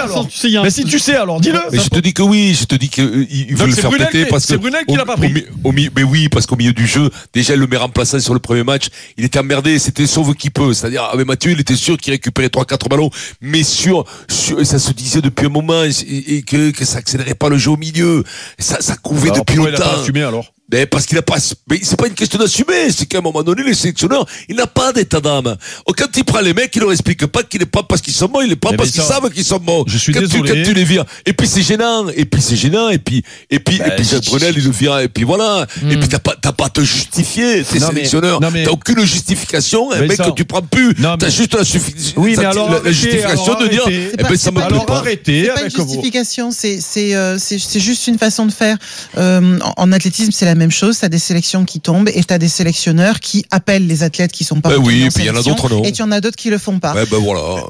Mais 0.63 0.71
si 0.71 0.85
tu 0.85 0.99
sais, 0.99 1.17
alors 1.17 1.41
dis-le. 1.41 1.59
Mais 1.71 1.79
je 1.79 1.89
te 1.89 1.99
dis 1.99 2.13
que 2.13 2.23
oui, 2.23 2.57
je 2.59 2.65
te 2.65 2.75
dis 2.75 2.89
qu'il 2.89 3.05
euh, 3.05 3.27
veut 3.51 3.67
le 3.67 3.73
faire 3.73 3.91
péter 3.91 4.27
parce 4.27 4.47
que. 4.47 4.53
C'est 4.55 4.59
Brunel 4.59 4.85
qui 4.87 4.97
l'a 4.97 5.05
pas 5.05 5.17
pris. 5.17 5.33
Mais 5.33 6.03
oui, 6.03 6.29
parce 6.29 6.47
qu'au 6.47 6.57
milieu 6.57 6.73
du 6.73 6.87
jeu, 6.87 7.11
déjà, 7.33 7.55
il 7.55 7.61
le 7.61 7.67
met 7.67 7.77
remplaçant 7.77 8.21
sur 8.21 8.35
le 8.35 8.41
premier 8.41 8.65
match, 8.65 8.87
il 9.17 9.25
était 9.25 9.39
emmerdé, 9.39 9.79
c'était 9.79 10.07
sauve 10.07 10.35
qui 10.35 10.51
peut. 10.51 10.75
C'est-à-dire, 10.75 11.05
avec 11.05 11.27
Mathieu, 11.27 11.53
il 11.53 11.61
était 11.61 11.77
sûr 11.77 11.97
qu'il 11.97 12.13
récupérait 12.13 12.49
3-4 12.49 12.89
ballons, 12.89 13.11
mais 13.41 13.63
sûr, 13.63 14.05
ça 14.29 14.79
se 14.79 14.93
disait 14.93 15.21
depuis 15.21 15.47
un 15.47 15.51
moment, 15.51 15.83
et, 15.85 16.43
que, 16.43 16.73
ça 16.85 16.99
accélérait 16.99 17.35
pas 17.35 17.49
le 17.49 17.59
jeu 17.59 17.71
au 17.71 17.77
milieu. 17.77 18.25
Ça, 18.59 18.97
couvait 18.97 19.31
depuis 19.31 19.57
longtemps. 19.57 20.03
Il 20.07 20.62
mais 20.73 20.87
parce 20.87 21.05
qu'il 21.05 21.17
n'a 21.17 21.23
pas, 21.23 21.37
mais 21.69 21.81
c'est 21.83 21.99
pas 21.99 22.07
une 22.07 22.15
question 22.15 22.39
d'assumer, 22.39 22.91
c'est 22.91 23.05
qu'à 23.05 23.19
un 23.19 23.21
moment 23.21 23.43
donné, 23.43 23.63
le 23.63 23.75
sélectionneur, 23.75 24.25
il 24.49 24.57
n'a 24.57 24.67
pas 24.67 24.95
d'état 24.95 25.21
d'âme. 25.21 25.55
Oh, 25.85 25.93
quand 25.97 26.07
il 26.17 26.25
prend 26.25 26.41
les 26.41 26.55
mecs, 26.55 26.75
il 26.75 26.81
leur 26.81 26.93
explique 26.93 27.27
pas 27.27 27.43
qu'il 27.43 27.61
n'est 27.61 27.67
pas 27.67 27.83
parce 27.83 28.01
qu'ils 28.01 28.15
sont 28.15 28.29
morts, 28.29 28.43
il 28.43 28.49
n'est 28.49 28.57
pas 28.57 28.71
mais 28.71 28.79
parce 28.79 28.91
qu'ils 28.91 29.03
savent 29.03 29.29
qu'ils 29.31 29.45
sont 29.45 29.61
morts. 29.61 29.85
Je 29.87 29.99
suis 29.99 30.15
quand 30.15 30.21
désolé. 30.21 30.51
Tu, 30.51 30.57
quand 30.57 30.63
tu 30.65 30.73
les 30.73 30.85
vires. 30.85 31.05
Et 31.27 31.35
puis 31.35 31.47
c'est 31.47 31.61
gênant, 31.61 32.09
et 32.09 32.25
puis 32.25 32.41
c'est 32.41 32.57
gênant, 32.57 32.89
et 32.89 32.97
puis, 32.97 33.23
et 33.51 33.59
puis, 33.59 33.79
bah, 33.79 33.89
et 33.89 33.97
puis 33.97 34.05
Jacques 34.07 34.25
Brunel, 34.25 34.55
il 34.57 34.65
le 34.65 34.71
vire, 34.71 34.99
et 35.01 35.09
puis 35.09 35.25
voilà. 35.25 35.67
Hmm. 35.83 35.91
Et 35.91 35.97
puis 35.99 36.09
t'as 36.09 36.19
pas, 36.19 36.37
t'as 36.41 36.53
pas 36.53 36.67
à 36.67 36.71
te 36.71 36.81
justifier, 36.81 37.63
t'es 37.65 37.79
sélectionneur. 37.79 38.41
T'as 38.41 38.71
aucune 38.71 39.05
justification, 39.05 39.93
un 39.93 40.07
mec 40.07 40.17
que 40.17 40.31
tu 40.31 40.47
prends 40.47 40.63
plus. 40.63 40.95
T'as 40.95 41.29
juste 41.29 41.55
la, 41.55 41.65
suffi... 41.65 42.15
oui, 42.17 42.35
mais 42.39 42.47
alors, 42.47 42.71
la, 42.71 42.77
arrêtez, 42.77 42.87
la 42.87 42.93
justification 42.93 43.57
alors, 43.57 43.63
de 43.63 43.69
dire, 43.69 43.83
eh 43.89 44.17
ben, 44.17 44.27
pas, 44.27 44.37
ça 44.37 44.51
me 44.51 44.57
plaît 44.57 44.65
alors, 44.65 44.87
pas. 44.87 44.97
Arrêtez 44.99 45.51
avec 45.51 45.77
une 45.77 45.87
justification, 45.87 46.51
c'est, 46.51 46.81
euh, 47.15 47.37
c'est, 47.39 47.59
c'est 47.59 47.81
juste 47.81 48.07
une 48.07 48.17
façon 48.17 48.47
de 48.47 48.53
faire. 48.53 48.79
Euh, 49.19 49.59
en 49.77 49.93
athlétisme, 49.93 50.33
c'est 50.33 50.47
la 50.47 50.55
même 50.63 50.71
chose. 50.71 50.99
T'as 50.99 51.09
des 51.09 51.19
sélections 51.19 51.65
qui 51.65 51.81
tombent 51.81 52.09
et 52.09 52.23
t'as 52.25 52.39
des 52.39 52.49
sélectionneurs 52.49 53.21
qui 53.21 53.45
appellent 53.51 53.87
les 53.87 54.03
athlètes 54.03 54.33
qui 54.33 54.45
sont 54.45 54.61
pas. 54.61 54.71
Bah 54.71 54.77
oui, 54.79 55.03
et 55.03 55.09
puis 55.09 55.25
il 55.25 55.27
y 55.27 55.31
en 55.31 55.37
a 55.37 55.43
d'autres 55.43 55.69
non. 55.69 55.83
Et 55.85 55.91
il 55.91 56.03
en 56.03 56.13
a 56.13 56.21
d'autres 56.21 56.37
qui 56.37 56.51
le 56.51 56.59
font 56.59 56.79
pas. 56.79 56.95
Eh 57.01 57.07
ben, 57.07 57.19
voilà. 57.19 57.65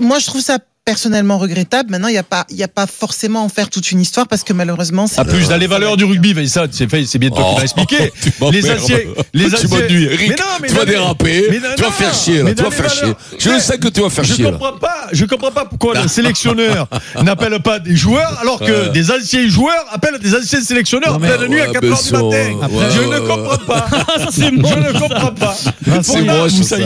Moi, 0.00 0.18
je 0.18 0.26
trouve 0.26 0.40
ça 0.40 0.58
personnellement 0.84 1.38
regrettable. 1.38 1.90
Maintenant, 1.90 2.08
il 2.08 2.12
n'y 2.12 2.18
a 2.18 2.24
pas, 2.24 2.44
a 2.60 2.68
pas 2.68 2.86
forcément 2.86 3.44
en 3.44 3.48
faire 3.48 3.70
toute 3.70 3.90
une 3.92 4.00
histoire 4.00 4.26
parce 4.26 4.42
que 4.42 4.52
malheureusement. 4.52 5.06
Ah 5.16 5.24
plus 5.24 5.48
dans 5.48 5.56
les 5.56 5.66
valeurs 5.66 5.96
du 5.96 6.04
rugby, 6.04 6.34
mais 6.34 6.46
ça, 6.46 6.66
c'est 6.70 7.18
bien 7.18 7.30
toi 7.30 7.44
oh, 7.46 7.50
qui 7.50 7.56
l'as 7.56 7.62
expliqué. 7.62 8.12
Les 8.52 8.68
aciers, 8.68 9.08
les 9.32 9.54
aciers. 9.54 9.68
Tu 9.88 10.08
mais 10.28 10.28
non, 10.28 10.44
mais 10.60 10.68
tu 10.68 10.74
vas 10.74 10.84
déraper, 10.84 11.46
mais 11.50 11.58
non, 11.58 11.68
tu 11.76 11.82
vas 11.82 11.90
faire 11.90 12.14
chier, 12.14 12.42
là, 12.42 12.54
tu 12.54 12.62
vas 12.62 12.70
faire 12.70 12.90
chier. 12.90 13.12
Je 13.38 13.50
mais 13.50 13.60
sais 13.60 13.78
que 13.78 13.88
tu 13.88 14.00
vas 14.00 14.10
faire 14.10 14.24
je 14.24 14.34
chier. 14.34 14.44
Je 14.44 14.50
comprends 14.50 14.78
pas, 14.78 15.08
je 15.12 15.24
comprends 15.24 15.50
pas 15.50 15.64
pourquoi 15.64 16.00
le 16.00 16.08
sélectionneur 16.08 16.88
n'appelle 17.22 17.60
pas 17.60 17.78
des 17.78 17.96
joueurs 17.96 18.38
alors 18.40 18.58
que 18.58 18.88
des 18.88 19.10
anciens 19.10 19.48
joueurs 19.48 19.84
appellent 19.90 20.18
des 20.18 20.34
anciens 20.34 20.60
sélectionneurs 20.60 21.18
pleine 21.18 21.40
ouais, 21.40 21.48
nuit 21.48 21.60
à 21.60 21.68
4 21.68 21.84
h 21.84 22.04
du 22.04 22.12
matin. 22.12 22.26
Ouais, 22.26 22.84
je 22.94 23.00
ouais, 23.00 23.06
ne 23.06 23.20
comprends 23.20 23.58
pas. 23.58 23.86
Je 24.32 24.44
ne 24.44 24.98
comprends 24.98 25.32
pas. 25.32 25.56
C'est 26.02 26.22
moche 26.22 26.52
ça. 26.52 26.76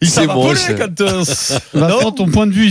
Il 0.00 0.08
s'en 0.08 0.26
va 0.26 0.34
voler 0.34 0.60
quand. 0.78 1.00
Euh, 1.00 2.10
ton 2.16 2.26
point 2.26 2.46
de 2.46 2.52
vue, 2.52 2.70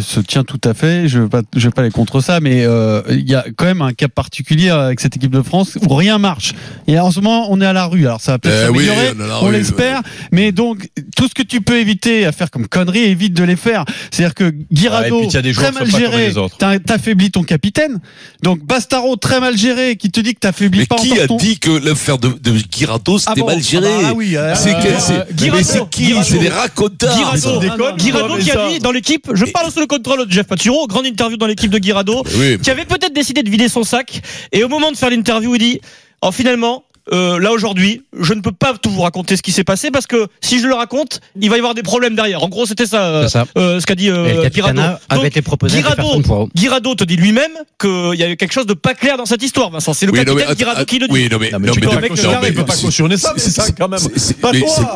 se 0.00 0.20
tient 0.20 0.44
tout 0.44 0.60
à 0.64 0.74
fait. 0.74 1.08
Je 1.08 1.20
ne 1.20 1.24
vais, 1.24 1.70
pas 1.70 1.82
aller 1.82 1.90
contre 1.90 2.20
ça, 2.20 2.40
mais 2.40 2.64
euh, 2.64 3.02
il 3.10 3.28
y 3.28 3.34
a 3.34 3.44
quand 3.56 3.64
même 3.64 3.82
un 3.82 3.92
cas 3.92 4.08
particulier 4.08 4.70
euh, 4.70 4.86
avec 4.86 5.00
cette 5.00 5.16
équipe 5.16 5.30
de 5.30 5.42
France 5.42 5.78
où 5.80 5.94
rien 5.94 6.18
marche. 6.18 6.54
Et 6.86 6.98
en 6.98 7.10
ce 7.10 7.20
moment, 7.20 7.46
on 7.50 7.60
est 7.60 7.66
à 7.66 7.72
la 7.72 7.86
rue. 7.86 8.06
Alors 8.06 8.20
ça 8.20 8.32
va 8.32 8.38
peut-être 8.38 8.72
eh 8.74 9.42
on, 9.42 9.50
l'espère. 9.50 10.02
Mais 10.32 10.52
donc, 10.52 10.88
tout 11.16 11.28
ce 11.28 11.34
que 11.34 11.42
tu 11.42 11.60
peux 11.60 11.78
éviter 11.78 12.26
à 12.26 12.32
faire 12.32 12.50
comme 12.50 12.66
conneries, 12.66 13.04
évite 13.04 13.34
de 13.34 13.44
les 13.44 13.56
faire. 13.56 13.84
C'est-à-dire 14.10 14.34
que 14.34 14.54
Guirado, 14.72 15.22
ah, 15.24 15.42
très 15.52 15.72
mal 15.72 15.90
géré, 15.90 16.32
t'affaiblis 16.84 17.30
ton 17.30 17.42
capitaine. 17.42 18.00
Donc 18.42 18.64
Bastaro, 18.64 19.16
très 19.16 19.40
mal 19.40 19.56
géré, 19.56 19.96
qui 19.96 20.10
te 20.10 20.20
dit 20.20 20.34
que 20.34 20.40
t'affaiblis 20.40 20.86
pas 20.86 20.96
qui 20.96 21.18
a 21.18 21.26
dit 21.26 21.58
que 21.58 21.70
l'affaire 21.70 22.18
de, 22.18 22.28
de 22.28 22.52
Guirado, 22.52 23.18
c'était 23.18 23.42
ah 23.42 23.46
mal 23.46 23.62
géré 23.62 23.88
ah 23.88 24.02
bah, 24.02 24.08
ah 24.10 24.14
oui, 24.14 24.36
euh, 24.36 24.54
C'est 24.54 24.74
euh, 24.74 25.24
euh 25.30 25.84
qui? 25.90 26.14
C'est 26.22 26.38
des 26.38 26.48
raconteurs 26.48 27.16
Guirado, 27.16 27.96
Guirado 27.96 28.34
ah 28.36 28.40
qui 28.40 28.50
a 28.50 28.68
dit 28.68 28.78
dans 28.78 28.92
l'équipe, 28.92 29.30
je 29.32 29.44
parle 29.46 29.68
au 29.68 29.70
le 29.86 29.96
contre 29.96 30.16
l'autre. 30.16 30.30
Jeff 30.30 30.46
Paturo, 30.46 30.86
grande 30.86 31.06
interview 31.06 31.36
dans 31.36 31.46
l'équipe 31.46 31.70
de 31.70 31.78
Guirado, 31.78 32.22
qui 32.62 32.70
avait 32.70 32.84
peut-être 32.84 33.14
décidé 33.14 33.42
de 33.42 33.50
vider 33.50 33.68
son 33.68 33.84
sac. 33.84 34.20
Et 34.52 34.64
au 34.64 34.68
moment 34.68 34.90
de 34.90 34.96
faire 34.96 35.10
l'interview, 35.10 35.54
il 35.54 35.58
dit 35.58 35.80
oh, 36.22 36.32
finalement, 36.32 36.84
euh, 37.12 37.38
là 37.38 37.52
aujourd'hui, 37.52 38.02
je 38.18 38.34
ne 38.34 38.40
peux 38.40 38.52
pas 38.52 38.76
tout 38.76 38.90
vous 38.90 39.02
raconter 39.02 39.36
ce 39.36 39.42
qui 39.42 39.52
s'est 39.52 39.64
passé 39.64 39.90
parce 39.92 40.06
que 40.06 40.26
si 40.40 40.58
je 40.58 40.66
le 40.66 40.74
raconte, 40.74 41.20
il 41.40 41.48
va 41.48 41.56
y 41.56 41.58
avoir 41.58 41.74
des 41.74 41.84
problèmes 41.84 42.16
derrière. 42.16 42.42
En 42.42 42.48
gros, 42.48 42.66
c'était 42.66 42.86
ça, 42.86 43.04
euh, 43.04 43.28
euh, 43.56 43.80
ce 43.80 43.86
qu'a 43.86 43.94
dit 43.94 44.10
euh, 44.10 44.48
Guirado. 44.48 44.82
Te 46.96 47.04
dit 47.04 47.16
lui-même 47.16 47.52
qu'il 47.78 48.14
y 48.14 48.22
a 48.22 48.34
quelque 48.36 48.52
chose 48.52 48.66
de 48.66 48.74
pas 48.74 48.94
clair 48.94 49.18
dans 49.18 49.26
cette 49.26 49.42
histoire, 49.42 49.70
Vincent. 49.70 49.92
C'est 49.92 50.06
le 50.06 50.12
oui, 50.12 50.24
capitaine 50.24 50.84
qui 50.86 50.98
le 50.98 51.06
dit. 51.06 51.12
Oui, 51.12 51.28
non, 51.30 51.38
mais, 51.38 51.50
non, 51.50 51.58
mais, 51.60 51.70
tu 51.70 51.80
peux 51.80 52.64
pas 52.64 52.76
cautionner 52.76 53.16
ça, 53.16 53.34
c'est 53.36 53.50
ça 53.50 53.70
quand 53.70 53.88
même. 53.88 54.00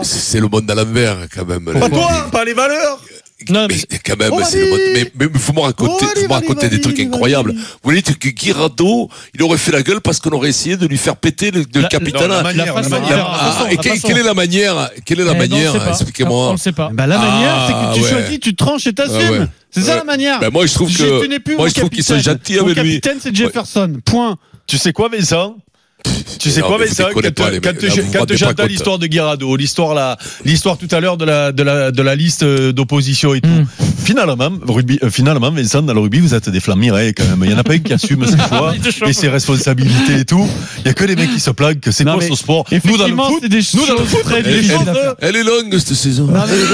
C'est 0.02 0.40
le 0.40 0.49
monde 0.49 0.70
à 0.70 0.75
l'envers 0.75 1.28
quand 1.32 1.47
même. 1.47 1.64
Pas 1.64 1.88
toi, 1.88 2.28
pas 2.32 2.44
les 2.44 2.54
valeurs 2.54 3.00
non, 3.49 3.66
mais, 3.68 3.76
mais 3.90 3.99
quand 4.04 4.18
même, 4.18 4.32
c'est 4.44 4.61
le 4.61 4.70
mode. 4.70 4.80
Mais, 4.94 5.12
mais, 5.18 5.26
mais 5.32 5.38
faut 5.38 5.52
me 5.52 5.61
raconter, 5.61 6.06
faut 6.06 6.28
me 6.28 6.32
raconter 6.32 6.68
des 6.68 6.80
trucs 6.80 7.00
incroyables. 7.00 7.54
Vous 7.82 7.92
dites 7.92 8.18
que 8.18 8.28
Girado, 8.28 9.09
il 9.35 9.42
aurait 9.42 9.59
fait 9.59 9.73
la 9.73 9.82
gueule 9.82 10.00
parce 10.00 10.20
qu'on 10.20 10.30
aurait 10.30 10.50
essayé 10.50 10.76
de 10.76 10.87
lui 10.87 10.99
faire 10.99 11.16
péter 11.16 11.50
le, 11.50 11.64
le 11.75 11.88
capitana. 11.88 12.42
Ah, 12.44 13.66
et 13.70 13.76
quelle 13.76 14.18
est 14.18 14.23
la 14.23 14.35
manière 14.35 14.90
Quelle 15.04 15.20
est 15.20 15.25
la 15.25 15.32
eh, 15.35 15.38
manière? 15.38 15.88
Expliquez-moi. 15.88 16.50
On 16.50 16.52
ne 16.52 16.59
sait 16.59 16.73
pas. 16.73 16.90
Bah, 16.92 17.06
la 17.06 17.20
ah, 17.20 17.30
manière, 17.30 17.66
c'est 17.66 17.73
que 17.73 17.94
tu 17.94 18.02
ouais. 18.02 18.20
choisis, 18.20 18.40
tu 18.40 18.54
tranches 18.54 18.87
et 18.87 18.92
t'assumes. 18.92 19.16
Ah, 19.26 19.30
ouais. 19.32 19.47
C'est 19.70 19.82
ça 19.82 19.92
ouais. 19.92 19.99
la 19.99 20.04
manière. 20.04 20.40
Bah, 20.40 20.50
moi, 20.50 20.66
je 20.66 20.75
trouve 20.75 20.94
que 20.94 21.56
moi, 21.56 21.68
je 21.68 21.75
trouve 21.75 21.90
qu'ils 21.90 22.04
sont 22.04 22.18
gentils 22.18 22.59
avec 22.59 22.76
lui. 22.76 22.94
Le 22.94 23.00
capitaine, 23.00 23.18
c'est 23.20 23.35
Jefferson. 23.35 24.00
Point. 24.04 24.37
Tu 24.66 24.78
sais 24.78 24.92
quoi, 24.92 25.09
Vincent? 25.09 25.56
Tu 26.38 26.50
sais 26.50 26.62
quoi, 26.62 26.78
mais 26.78 26.87
quand, 26.87 27.73
tu 27.78 28.02
quand 28.12 28.35
j'entends 28.35 28.66
l'histoire 28.66 28.99
de 28.99 29.07
Guirado, 29.07 29.57
l'histoire 29.57 29.95
là, 29.95 30.16
l'histoire 30.45 30.78
tout 30.78 30.88
à 30.90 31.00
l'heure 31.00 31.16
de 31.16 31.25
la, 31.25 31.52
de 31.52 31.62
la, 31.62 31.90
de 31.90 32.02
la 32.02 32.14
liste 32.14 32.42
euh, 32.42 32.73
d'opposition 32.73 33.35
et 33.35 33.40
tout. 33.40 33.49
Hmm. 33.49 33.66
Finalement, 34.02 34.50
rugby, 34.66 34.99
euh, 35.02 35.11
finalement, 35.11 35.50
Vincent, 35.50 35.83
dans 35.83 35.92
le 35.92 36.00
rugby, 36.00 36.21
vous 36.21 36.35
êtes 36.35 36.49
des 36.49 36.61
flammes 36.61 36.80
flammirés 36.80 37.12
quand 37.12 37.25
même. 37.25 37.40
Il 37.42 37.49
n'y 37.49 37.54
en 37.54 37.59
a 37.59 37.62
pas 37.62 37.75
un 37.75 37.78
qui 37.78 37.92
assume 37.92 38.25
ses 38.25 38.38
choix 38.49 38.75
et 39.07 39.12
ses 39.12 39.28
responsabilités 39.28 40.21
et 40.21 40.25
tout. 40.25 40.47
Il 40.78 40.85
n'y 40.85 40.90
a 40.90 40.95
que 40.95 41.04
les 41.04 41.16
mecs 41.16 41.33
qui 41.33 41.40
se 41.40 41.50
plaignent 41.50 41.78
que 41.78 41.90
c'est 41.90 42.04
quoi 42.04 42.21
ce 42.21 42.35
sport. 42.35 42.64
Nous 42.85 42.97
dans 42.97 43.07
le 43.07 43.16
foot, 43.16 43.45
des 43.45 43.61
nous 43.75 44.23
très 44.23 44.40
elle, 44.40 44.47
elle, 45.21 45.37
est 45.37 45.45
longue 45.45 45.78
cette 45.78 45.95
saison. 45.95 46.28
Elle, 46.30 46.54
est 46.54 46.66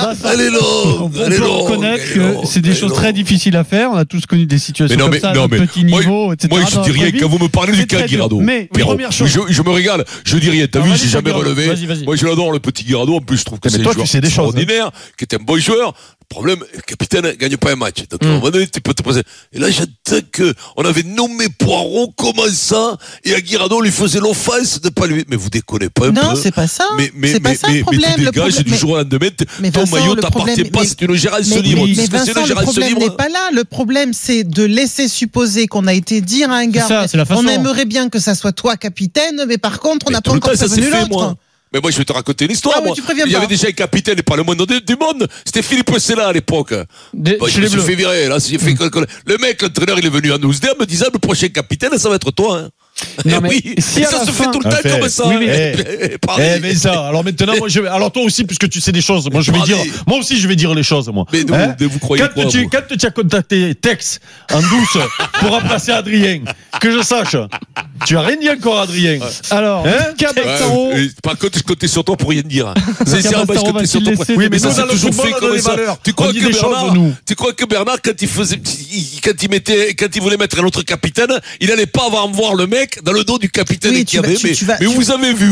longue. 0.00 0.16
elle 0.32 0.40
est 0.40 0.50
longue. 0.50 1.00
On 1.00 1.08
peut 1.10 1.44
reconnaître 1.44 2.12
que 2.12 2.46
c'est 2.46 2.60
des 2.60 2.74
choses 2.74 2.92
très 2.92 3.12
difficiles 3.12 3.56
à 3.56 3.64
faire. 3.64 3.90
On 3.92 3.96
a 3.96 4.04
tous 4.04 4.26
connu 4.26 4.46
des 4.46 4.58
situations 4.58 4.98
comme 4.98 5.18
ça, 5.18 5.32
petit 5.48 5.84
niveau. 5.84 6.34
Moi, 6.50 6.60
je 6.70 6.80
dis 6.80 6.90
rien 6.90 7.12
quand 7.12 7.28
vous 7.28 7.38
me 7.38 7.48
parlez 7.48 7.72
du 7.72 7.86
cas 7.86 8.02
Guirado. 8.06 8.23
Mais, 8.40 8.68
première 8.72 9.12
chose. 9.12 9.28
Je, 9.48 9.62
me 9.62 9.70
régale, 9.70 10.04
je 10.24 10.36
dis 10.38 10.50
rien, 10.50 10.66
t'as 10.66 10.80
vu, 10.80 10.90
j'ai 10.96 11.08
jamais 11.08 11.30
relevé. 11.30 11.66
Moi, 12.04 12.16
je 12.16 12.26
l'adore, 12.26 12.52
le 12.52 12.60
petit 12.60 12.84
Grado, 12.84 13.16
en 13.16 13.20
plus, 13.20 13.38
je 13.38 13.44
trouve 13.44 13.60
que 13.60 13.68
c'est 13.68 13.80
un 13.80 13.92
joueur 13.92 14.06
extraordinaire, 14.14 14.90
qui 15.16 15.24
est 15.24 15.34
un 15.34 15.42
bon 15.42 15.58
joueur 15.58 15.94
problème, 16.28 16.58
le 16.74 16.80
capitaine 16.82 17.32
gagne 17.38 17.56
pas 17.56 17.72
un 17.72 17.76
match. 17.76 18.06
Donc, 18.08 18.22
à 18.22 18.26
un 18.26 18.28
mm. 18.28 18.34
moment 18.34 18.50
donné, 18.50 18.66
tu 18.66 18.80
peux 18.80 18.94
te 18.94 19.02
poser. 19.02 19.22
Et 19.52 19.58
là, 19.58 19.70
j'attaque, 19.70 20.42
on 20.76 20.84
avait 20.84 21.02
nommé 21.02 21.48
Poirot 21.48 22.12
comme 22.16 22.48
ça, 22.52 22.96
et 23.24 23.34
Aguirado 23.34 23.80
lui 23.80 23.90
faisait 23.90 24.20
l'offense 24.20 24.80
de 24.80 24.88
pas 24.88 25.06
lui. 25.06 25.24
Mais 25.28 25.36
vous 25.36 25.50
déconnez 25.50 25.88
pas 25.88 26.06
un 26.06 26.12
peu. 26.12 26.20
Non, 26.20 26.34
c'est 26.34 26.54
pas 26.54 26.66
ça. 26.66 26.84
Mais, 26.96 27.10
mais, 27.14 27.32
c'est 27.32 27.42
mais, 27.42 27.56
mais, 27.66 27.78
le 27.78 27.82
problème. 27.82 28.14
Tu 28.16 28.24
dégages 28.24 28.64
du 28.64 28.74
jour 28.74 28.90
au 28.90 28.96
lendemain, 28.96 29.28
ton 29.72 29.86
maillot 29.86 30.16
t'appartient 30.16 30.64
pas, 30.64 30.84
c'est 30.84 31.00
une 31.02 31.14
gérance 31.14 31.48
libre. 31.56 31.86
Mais, 31.86 31.94
le, 31.94 32.62
problème 32.62 32.98
n'est 32.98 33.10
pas 33.10 33.28
là. 33.28 33.50
Le 33.52 33.64
problème, 33.64 34.12
c'est 34.12 34.44
de 34.44 34.64
laisser 34.64 35.08
supposer 35.08 35.66
qu'on 35.66 35.86
a 35.86 35.94
été 35.94 36.20
dire 36.20 36.50
à 36.50 36.56
un 36.56 36.66
gars, 36.66 37.06
on 37.30 37.46
aimerait 37.46 37.84
bien 37.84 38.08
que 38.08 38.18
ça 38.18 38.34
soit 38.34 38.52
toi, 38.52 38.76
capitaine, 38.76 39.44
mais 39.46 39.58
par 39.58 39.80
contre, 39.80 40.06
on 40.08 40.10
n'a 40.10 40.20
pas 40.20 40.32
encore 40.32 40.52
prévenu 40.52 40.90
l'autre. 40.90 41.36
Mais 41.74 41.80
moi, 41.80 41.90
je 41.90 41.98
vais 41.98 42.04
te 42.04 42.12
raconter 42.12 42.44
une 42.44 42.52
histoire. 42.52 42.80
Il 43.26 43.32
y 43.32 43.34
avait 43.34 43.48
déjà 43.48 43.66
un 43.66 43.72
capitaine 43.72 44.16
et 44.16 44.22
pas 44.22 44.36
le 44.36 44.44
monde 44.44 44.64
du 44.64 44.96
monde. 44.96 45.26
C'était 45.44 45.60
Philippe 45.60 45.90
Sella 45.98 46.28
à 46.28 46.32
l'époque. 46.32 46.72
Bah, 47.12 47.32
je 47.48 47.60
me 47.60 47.66
suis 47.66 47.80
fait 47.80 47.96
virer. 47.96 48.28
Là, 48.28 48.38
Le 49.26 49.38
mec, 49.38 49.60
l'entraîneur, 49.60 49.98
il 49.98 50.06
est 50.06 50.10
venu 50.10 50.32
à 50.32 50.38
nous 50.38 50.52
dire, 50.52 50.74
me 50.78 50.86
disant, 50.86 51.06
le 51.12 51.18
prochain 51.18 51.48
capitaine, 51.48 51.98
ça 51.98 52.08
va 52.08 52.14
être 52.14 52.30
toi. 52.30 52.60
Hein. 52.60 52.68
Mais 53.24 53.38
oui, 53.38 53.74
ça 53.78 54.24
se 54.24 54.30
fait 54.30 54.50
tout 54.52 54.60
le 54.60 54.70
ah, 54.70 54.88
temps 54.88 55.00
comme 55.00 55.08
ça. 55.08 55.26
Oui, 55.26 55.36
eh, 55.48 55.74
eh, 55.76 56.16
eh, 56.62 56.86
alors 56.86 57.24
maintenant, 57.24 57.56
moi, 57.58 57.68
je... 57.68 57.80
alors 57.80 58.12
toi 58.12 58.22
aussi, 58.22 58.44
puisque 58.44 58.68
tu 58.68 58.80
sais 58.80 58.92
des 58.92 59.02
choses, 59.02 59.28
moi 59.30 59.40
je 59.40 59.50
vais 59.50 59.60
dire, 59.62 59.78
moi 60.06 60.18
aussi, 60.18 60.38
je 60.38 60.46
vais 60.46 60.54
dire 60.54 60.72
les 60.74 60.84
choses, 60.84 61.08
moi. 61.08 61.26
Mais 61.32 61.44
hein 61.52 61.74
vous 61.80 61.98
croyez 61.98 62.22
quand 62.22 62.42
quoi, 62.42 62.44
tu, 62.46 62.68
Quand 62.68 62.82
tu 62.96 63.04
as 63.04 63.10
contacté 63.10 63.74
Tex 63.74 64.20
en 64.52 64.60
douce 64.60 64.98
pour 65.40 65.50
remplacer 65.50 65.90
Adrien, 65.90 66.42
que 66.80 66.92
je 66.92 67.02
sache, 67.02 67.36
tu 68.06 68.16
as 68.16 68.22
rien 68.22 68.36
dit 68.36 68.50
encore, 68.50 68.80
Adrien. 68.80 69.18
Alors, 69.50 69.86
hein 69.86 70.12
Cabestaro. 70.18 70.92
Par 71.22 71.38
contre, 71.38 71.58
je 71.58 71.62
comptais 71.62 71.88
sur 71.88 72.04
toi 72.04 72.16
pour 72.16 72.30
rien 72.30 72.42
dire. 72.42 72.74
C'est 73.06 73.22
sérieux, 73.22 73.46
je 73.48 73.60
comptais 73.60 73.86
sur 73.86 74.02
toi. 74.02 74.12
Oui, 74.36 74.48
mais, 74.50 74.58
ça, 74.58 74.72
c'est 74.72 74.86
toujours 74.88 75.14
fait 75.14 75.30
comme 75.32 75.58
ça. 75.58 75.76
Tu 76.02 76.12
crois, 76.12 76.32
que 76.32 76.50
Bernard, 76.50 76.94
tu 77.26 77.34
crois 77.34 77.52
que 77.52 77.64
Bernard, 77.64 77.98
quand 78.02 78.20
il 78.20 78.28
faisait, 78.28 78.60
quand 79.22 79.42
il 79.42 79.50
mettait, 79.50 79.94
quand 79.94 80.08
il 80.14 80.22
voulait 80.22 80.36
mettre 80.36 80.58
un 80.58 80.64
autre 80.64 80.82
capitaine, 80.82 81.30
il 81.60 81.70
allait 81.70 81.86
pas 81.86 82.06
avoir 82.06 82.28
voir 82.28 82.54
le 82.54 82.66
mec 82.66 83.02
dans 83.04 83.12
le 83.12 83.22
dos 83.24 83.38
du 83.38 83.48
capitaine 83.48 83.92
oui, 83.92 84.06
avait. 84.18 84.34
Tu, 84.34 84.66
mais, 84.66 84.86
vous 84.86 85.10
avez 85.10 85.32
vu 85.32 85.50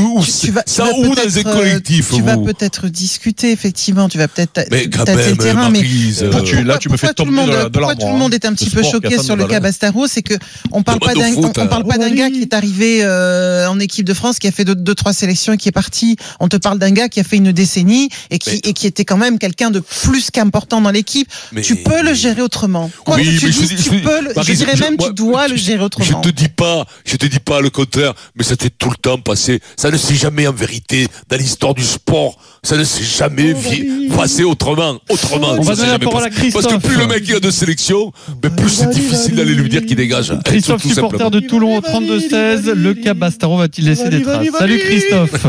ça 0.67 0.91
où 0.97 1.15
dans 1.15 1.23
un 1.23 1.41
euh, 1.41 1.43
collectif? 1.43 2.13
Tu 2.15 2.23
vas 2.23 2.37
peut-être 2.37 2.89
discuter, 2.89 3.53
effectivement. 3.53 4.09
Tu 4.09 4.19
vas 4.19 4.29
peut-être 4.29 4.53
tâter 4.53 4.87
le 4.87 5.37
terrain, 5.37 5.71
mais. 5.71 5.83
Euh, 6.23 6.65
là, 6.65 6.79
tu 6.79 6.89
me 6.89 6.97
fais 6.97 7.13
tomber 7.15 7.31
de 7.45 7.51
l'arbre. 7.51 7.71
Pourquoi 7.71 7.95
tout 7.95 8.07
le 8.07 8.19
monde 8.19 8.35
est 8.35 8.45
hein. 8.45 8.51
un 8.51 8.55
petit 8.55 8.71
peu 8.71 8.83
choqué 8.83 9.19
sur 9.19 9.37
le 9.37 9.47
Cabestaro? 9.47 10.07
C'est 10.07 10.23
que 10.23 10.35
on 10.73 10.83
parle 10.83 10.99
pas 10.99 11.15
d'un 11.15 12.07
hein. 12.07 12.15
gars 12.15 12.32
qui 12.33 12.43
est 12.43 12.55
arrivé 12.55 13.01
euh, 13.03 13.67
en 13.69 13.79
équipe 13.81 14.05
de 14.07 14.15
France, 14.15 14.39
qui 14.39 14.49
a 14.49 14.53
fait 14.53 14.65
deux, 14.65 14.75
deux 14.75 14.95
trois 14.95 15.13
sélections 15.13 15.53
et 15.53 15.57
qui 15.57 15.69
est 15.69 15.73
parti. 15.73 16.17
On 16.41 16.49
te 16.49 16.57
parle 16.57 16.79
d'un 16.79 16.91
gars 16.91 17.09
qui 17.09 17.21
a 17.21 17.25
fait 17.25 17.37
une 17.37 17.53
décennie 17.53 18.09
et 18.31 18.39
qui 18.39 18.61
et 18.65 18.73
qui 18.73 18.87
était 18.87 19.05
quand 19.05 19.17
même 19.17 19.39
quelqu'un 19.39 19.71
de 19.71 19.81
plus 19.81 20.31
qu'important 20.31 20.81
dans 20.81 20.91
l'équipe. 20.91 21.29
Mais- 21.53 21.63
Tu 21.63 21.77
peux 21.77 22.03
le 22.03 22.15
gérer 22.15 22.43
autrement. 22.43 22.91
Quoi 23.05 23.17
Oui, 23.17 23.25
que 23.25 23.31
tu 23.31 23.37
je 23.39 23.47
dis- 23.47 23.69
tu 23.69 23.77
je 23.77 23.91
dis- 23.91 23.99
peux. 24.01 24.21
le- 24.23 24.33
je 24.43 24.53
dirais 24.53 24.73
je- 24.77 24.83
même, 24.83 24.97
moi, 24.99 25.09
tu 25.09 25.15
dois 25.15 25.49
le 25.49 25.57
gérer 25.57 25.79
Je 25.79 25.85
autrement. 25.85 26.21
te 26.21 26.29
dis 26.31 26.49
pas, 26.49 26.87
je 27.05 27.17
te 27.17 27.27
dis 27.27 27.39
pas 27.41 27.61
le 27.61 27.71
contraire, 27.71 28.15
mais 28.37 28.45
ça 28.45 28.57
t'est 28.57 28.71
tout 28.71 28.91
le 28.91 28.97
temps 28.97 29.19
passé. 29.19 29.61
Ça 29.77 29.91
ne 29.91 29.97
s'est 29.97 30.15
jamais 30.15 30.47
en 30.47 30.53
vérité 30.53 31.07
dans 31.29 31.37
l'histoire 31.37 31.75
du 31.75 31.85
sport. 31.85 32.39
Ça 32.65 32.77
ne 32.77 32.85
s'est 32.85 33.03
jamais 33.03 33.53
vi- 33.55 34.09
passé 34.17 34.45
autrement, 34.45 34.99
autrement. 35.09 35.55
On 35.59 35.63
Ça 35.63 35.69
va 35.71 35.75
s'est 35.75 35.81
donner 35.83 35.93
la 35.93 35.99
parole 35.99 36.25
à. 36.25 36.29
Parce 36.53 36.67
que 36.67 36.77
plus 36.77 36.97
le 36.97 37.07
mec 37.07 37.25
il 37.27 37.35
a 37.35 37.41
de 37.41 37.51
sélection, 37.51 38.13
mais 38.43 38.51
plus 38.51 38.71
c'est 38.71 38.91
difficile 38.91 39.35
d'aller 39.35 39.55
lui 39.55 39.69
dire 39.69 39.85
qu'il 39.85 39.97
dégage. 39.97 40.33
Christophe, 40.45 40.83
supporter 40.83 41.19
simplement. 41.19 41.31
de 41.31 41.41
Toulon 41.41 41.77
au 41.79 41.81
32-16, 42.29 42.73
le 42.73 42.95
cas 42.95 43.15
Bastaro 43.15 43.59
va-t-il 43.59 43.87
laisser 43.87 44.09
des 44.09 44.23
traces 44.23 44.49
Salut 44.51 44.79
Christophe. 44.79 45.47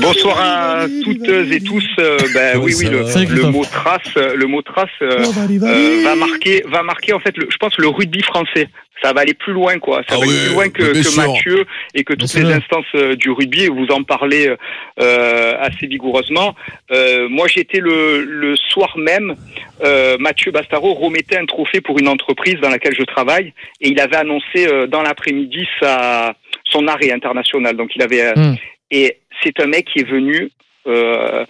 Bonsoir 0.00 0.38
à 0.40 0.86
toutes 1.02 1.28
et 1.28 1.60
tous. 1.60 1.84
Euh, 1.98 2.18
ben, 2.34 2.58
oui, 2.58 2.74
oui, 2.78 2.86
le. 2.86 3.06
Salut, 3.06 3.34
le 3.34 3.50
mot 3.50 3.64
trace, 3.64 4.00
euh, 4.16 4.34
le 4.34 4.46
mot 4.46 4.62
trace 4.62 4.88
euh, 5.02 5.18
euh, 5.20 6.02
va 6.04 6.14
marquer, 6.16 6.64
va 6.70 6.82
marquer 6.82 7.12
en 7.12 7.20
fait, 7.20 7.36
le, 7.36 7.48
je 7.50 7.56
pense 7.56 7.76
le 7.78 7.88
rugby 7.88 8.22
français. 8.22 8.68
Ça 9.02 9.12
va 9.12 9.22
aller 9.22 9.34
plus 9.34 9.52
loin, 9.52 9.78
quoi. 9.78 10.02
Ça 10.08 10.14
Ah 10.16 10.18
va 10.18 10.26
oui, 10.26 10.28
aller 10.30 10.44
plus 10.44 10.54
loin 10.54 10.68
que, 10.68 10.82
que. 10.82 11.16
Mathieu 11.16 11.64
et 11.94 12.04
que 12.04 12.14
toutes 12.14 12.34
les 12.34 12.52
instances 12.52 12.84
euh, 12.94 13.16
du 13.16 13.30
rugby. 13.30 13.66
Vous 13.68 13.86
en 13.90 14.02
parlez 14.04 14.54
euh, 15.00 15.54
assez 15.58 15.86
vigoureusement. 15.86 16.54
Euh, 16.90 17.28
moi, 17.28 17.48
j'étais 17.48 17.78
le, 17.78 18.22
le 18.24 18.56
soir 18.56 18.96
même. 18.98 19.34
Euh, 19.82 20.16
Mathieu 20.18 20.52
Bastaro 20.52 20.94
remettait 20.94 21.38
un 21.38 21.46
trophée 21.46 21.80
pour 21.80 21.98
une 21.98 22.08
entreprise 22.08 22.56
dans 22.60 22.70
laquelle 22.70 22.94
je 22.96 23.02
travaille 23.04 23.52
et 23.80 23.88
il 23.88 23.98
avait 24.00 24.16
annoncé 24.16 24.66
euh, 24.66 24.86
dans 24.86 25.02
l'après-midi 25.02 25.66
sa 25.80 26.34
son 26.64 26.86
arrêt 26.86 27.10
international. 27.12 27.76
Donc 27.76 27.90
il 27.96 28.02
avait 28.02 28.22
euh, 28.22 28.54
et 28.90 29.18
c'est 29.42 29.58
un 29.60 29.66
mec 29.66 29.86
qui 29.86 30.00
est 30.00 30.08
venu 30.08 30.50
euh, 30.86 31.44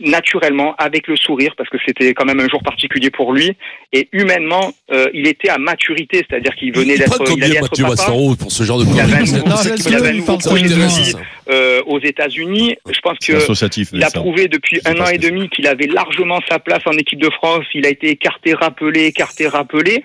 naturellement 0.00 0.74
avec 0.78 1.06
le 1.08 1.16
sourire 1.16 1.54
parce 1.56 1.68
que 1.70 1.76
c'était 1.86 2.14
quand 2.14 2.24
même 2.24 2.40
un 2.40 2.48
jour 2.48 2.62
particulier 2.62 3.10
pour 3.10 3.32
lui 3.32 3.56
et 3.92 4.08
humainement 4.12 4.72
euh, 4.92 5.08
il 5.14 5.26
était 5.26 5.48
à 5.48 5.58
maturité 5.58 6.24
c'est-à-dire 6.28 6.54
qu'il 6.54 6.72
venait 6.72 6.96
d'être 6.96 7.22
il 7.36 7.42
allait 7.44 7.56
être 7.56 7.70
papa 7.82 8.12
pour 8.38 8.52
ce 8.52 8.62
genre 8.62 8.78
de 8.78 8.84
il 8.84 9.00
avait 9.00 9.12
un 9.14 9.18
conneries 9.18 9.32
nouveau, 9.32 9.56
C'est 9.56 9.68
ça 9.68 9.74
qui 9.76 9.88
il 9.88 9.94
avait 9.96 10.08
un 10.08 10.12
me- 10.12 10.16
nouveau 10.18 10.40
ça 10.40 10.48
projet 10.50 10.64
de 10.64 10.68
m'intéresse, 10.70 10.98
vie 10.98 11.12
ça. 11.12 11.18
euh, 11.50 11.82
aux 11.86 12.00
États-Unis. 12.00 12.76
Je 12.92 13.00
pense 13.00 13.18
que 13.18 13.24
C'est 13.24 13.34
associatif, 13.36 13.88
il 13.92 14.02
a 14.02 14.10
prouvé 14.10 14.48
depuis 14.48 14.80
un 14.84 14.98
an 15.00 15.06
et 15.06 15.18
demi 15.18 15.48
qu'il 15.48 15.66
avait 15.66 15.86
largement 15.86 16.40
sa 16.48 16.58
place 16.58 16.82
en 16.86 16.92
équipe 16.92 17.20
de 17.20 17.30
France. 17.30 17.64
Il 17.74 17.84
a 17.86 17.88
été 17.90 18.08
écarté, 18.10 18.54
rappelé, 18.54 19.06
écarté, 19.06 19.48
rappelé. 19.48 20.04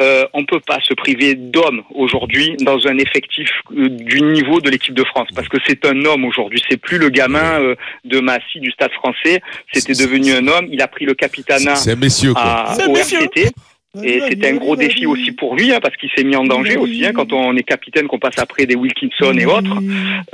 Euh, 0.00 0.26
on 0.34 0.44
peut 0.44 0.60
pas 0.60 0.78
se 0.82 0.92
priver 0.92 1.34
d'hommes 1.34 1.82
aujourd'hui 1.94 2.54
dans 2.60 2.86
un 2.86 2.98
effectif 2.98 3.48
euh, 3.74 3.88
du 3.88 4.20
niveau 4.20 4.60
de 4.60 4.68
l'équipe 4.68 4.92
de 4.94 5.04
France 5.04 5.28
parce 5.34 5.48
que 5.48 5.56
c'est 5.66 5.86
un 5.86 6.04
homme 6.04 6.26
aujourd'hui. 6.26 6.62
C'est 6.68 6.76
plus 6.76 6.98
le 6.98 7.08
gamin 7.08 7.60
euh, 7.62 7.74
de 8.04 8.20
Massy 8.20 8.60
du 8.60 8.70
Stade 8.72 8.92
Français. 8.92 9.40
C'était 9.72 9.94
devenu 9.94 10.32
un 10.32 10.46
homme. 10.48 10.66
Il 10.70 10.82
a 10.82 10.88
pris 10.88 11.06
le 11.06 11.14
capitanat 11.14 11.76
C'est 11.76 11.92
un 11.92 11.96
messieurs, 11.96 12.34
quoi. 12.34 12.42
à- 12.42 12.74
C'est 12.74 12.82
un 12.82 12.88
au 12.88 12.92
messieurs. 12.92 13.20
RCT. 13.22 13.52
Et 14.04 14.20
c'était 14.28 14.48
un 14.50 14.56
gros 14.56 14.76
défi 14.76 15.06
aussi 15.06 15.32
pour 15.32 15.56
lui, 15.56 15.72
hein, 15.72 15.78
parce 15.80 15.96
qu'il 15.96 16.10
s'est 16.14 16.22
mis 16.24 16.36
en 16.36 16.44
danger 16.44 16.76
aussi, 16.76 17.06
hein, 17.06 17.12
quand 17.14 17.32
on 17.32 17.56
est 17.56 17.62
capitaine, 17.62 18.06
qu'on 18.08 18.18
passe 18.18 18.38
après 18.38 18.66
des 18.66 18.74
Wilkinson 18.74 19.32
et 19.38 19.46
autres. 19.46 19.78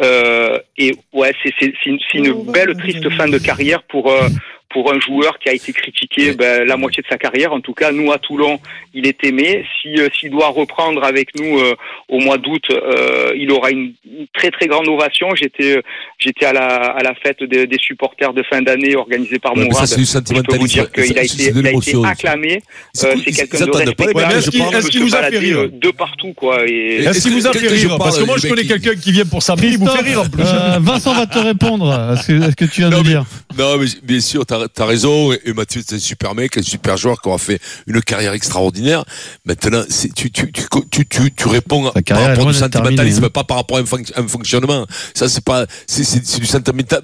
Euh, 0.03 0.59
et 0.77 0.97
ouais, 1.13 1.33
c'est 1.45 1.53
c'est- 1.61 1.73
c'est 1.81 1.91
une, 1.91 1.99
c'est 2.11 2.19
une 2.19 2.51
belle 2.53 2.75
triste 2.77 3.09
fin 3.11 3.29
de 3.29 3.39
carrière 3.39 3.85
pour 3.85 4.11
euh, 4.11 4.27
pour 4.73 4.93
un 4.93 5.01
joueur 5.01 5.39
qui 5.39 5.49
a 5.49 5.53
été 5.55 5.73
critiqué 5.73 6.33
ben, 6.35 6.67
la 6.67 6.77
moitié 6.77 7.03
de 7.03 7.09
sa 7.09 7.19
carrière. 7.19 7.53
En 7.53 7.61
tout 7.61 7.75
cas, 7.75 7.93
nous 7.93 8.11
à 8.13 8.19
Toulon, 8.19 8.59
il 8.95 9.07
est 9.07 9.23
aimé. 9.25 9.65
Si 9.81 9.89
euh, 9.99 10.09
s'il 10.19 10.31
doit 10.31 10.49
reprendre 10.49 11.05
avec 11.05 11.29
nous 11.39 11.59
euh, 11.59 11.75
au 12.09 12.19
mois 12.21 12.39
d'août, 12.39 12.65
euh, 12.71 13.33
il 13.37 13.51
aura 13.51 13.71
une, 13.71 13.93
une 14.07 14.27
très 14.35 14.51
très 14.51 14.67
grande 14.67 14.89
ovation. 14.89 15.29
J'étais 15.35 15.77
euh, 15.79 15.83
j'étais 16.19 16.47
à 16.47 16.53
la 16.53 16.67
à 16.67 17.03
la 17.03 17.15
fête 17.15 17.43
des, 17.43 17.67
des 17.67 17.79
supporters 17.79 18.33
de 18.33 18.43
fin 18.43 18.63
d'année 18.63 18.97
organisée 18.97 19.39
par 19.39 19.57
Ouais, 19.57 19.69
ça, 19.73 19.87
c'est 19.87 19.97
du 19.97 20.05
Je 20.05 20.13
peux 20.13 20.19
vous 20.21 20.67
sentimentalisme. 20.67 20.67
dire 20.75 20.93
qu'il 20.93 21.03
a 21.03 21.07
Ça, 21.07 21.13
été 21.25 21.29
c'est 21.29 21.53
de 21.53 21.61
il 21.61 21.67
a 21.67 21.73
été 21.73 21.93
ça. 21.93 22.09
acclamé. 22.09 22.63
C'est 22.93 23.07
Euh, 23.09 23.15
quelqu'un 23.25 23.67
de 23.67 23.71
respectable. 23.73 24.33
est-ce 24.37 24.51
qu'il- 24.51 24.63
est-ce 24.63 24.89
qu'il 24.91 25.01
se 25.01 25.05
vous 25.05 25.15
a 25.15 25.23
fait 25.25 25.39
rire 25.39 25.59
euh, 25.61 25.69
de 25.73 25.91
partout 25.91 26.33
quoi. 26.35 26.67
Et 26.67 26.97
Est-ce 27.05 27.23
qu'il 27.23 27.33
vous 27.33 27.47
a 27.47 27.53
fait 27.53 27.69
rire 27.69 27.97
Parce 27.99 28.19
que 28.19 28.25
moi, 28.25 28.37
je 28.39 28.49
connais 28.49 28.65
quelqu'un 28.65 28.95
qui 28.95 29.13
vient 29.13 29.25
pour 29.27 29.43
samedi, 29.43 29.69
il 29.73 29.79
vous 29.79 29.87
fait 29.87 30.03
rire 30.03 30.21
en 30.23 30.29
plus. 30.29 30.43
Euh, 30.43 30.79
Vincent 30.81 31.15
va 31.15 31.27
te 31.27 31.39
répondre 31.39 31.91
à 31.91 32.17
ce 32.17 32.29
que, 32.29 32.43
à 32.43 32.51
ce 32.51 32.57
que 32.57 32.65
tu 32.65 32.81
viens 32.81 32.91
de 32.91 33.03
dire? 33.03 33.25
Non, 33.59 33.77
mais 33.79 33.87
bien 34.03 34.21
sûr, 34.21 34.45
t'as 34.47 34.62
as 34.79 34.85
raison. 34.85 35.33
Et, 35.33 35.53
Mathieu, 35.53 35.83
c'est 35.87 35.97
un 35.97 35.99
super 35.99 36.35
mec, 36.35 36.57
un 36.57 36.63
super 36.63 36.97
joueur 36.97 37.21
qui 37.21 37.29
aura 37.29 37.39
fait 37.39 37.61
une 37.87 38.01
carrière 38.03 38.33
extraordinaire. 38.33 39.05
Maintenant, 39.45 39.83
tu, 40.15 40.31
tu, 40.31 40.53
tu, 40.53 41.07
tu, 41.09 41.33
tu, 41.33 41.49
réponds 41.49 41.91
par 42.07 42.21
rapport 42.21 42.47
au 42.47 42.53
sentimentalisme, 42.53 43.25
hein. 43.25 43.31
pas 43.31 43.45
par 43.45 43.59
rapport 43.59 43.77
à 43.77 43.81
un, 43.81 43.85
fonc- 43.85 44.13
un 44.17 44.29
fonctionnement. 44.29 44.87
Ça, 45.15 45.29
c'est 45.29 45.45
pas, 45.45 45.67
c'est 45.87 46.03
du 46.41 46.47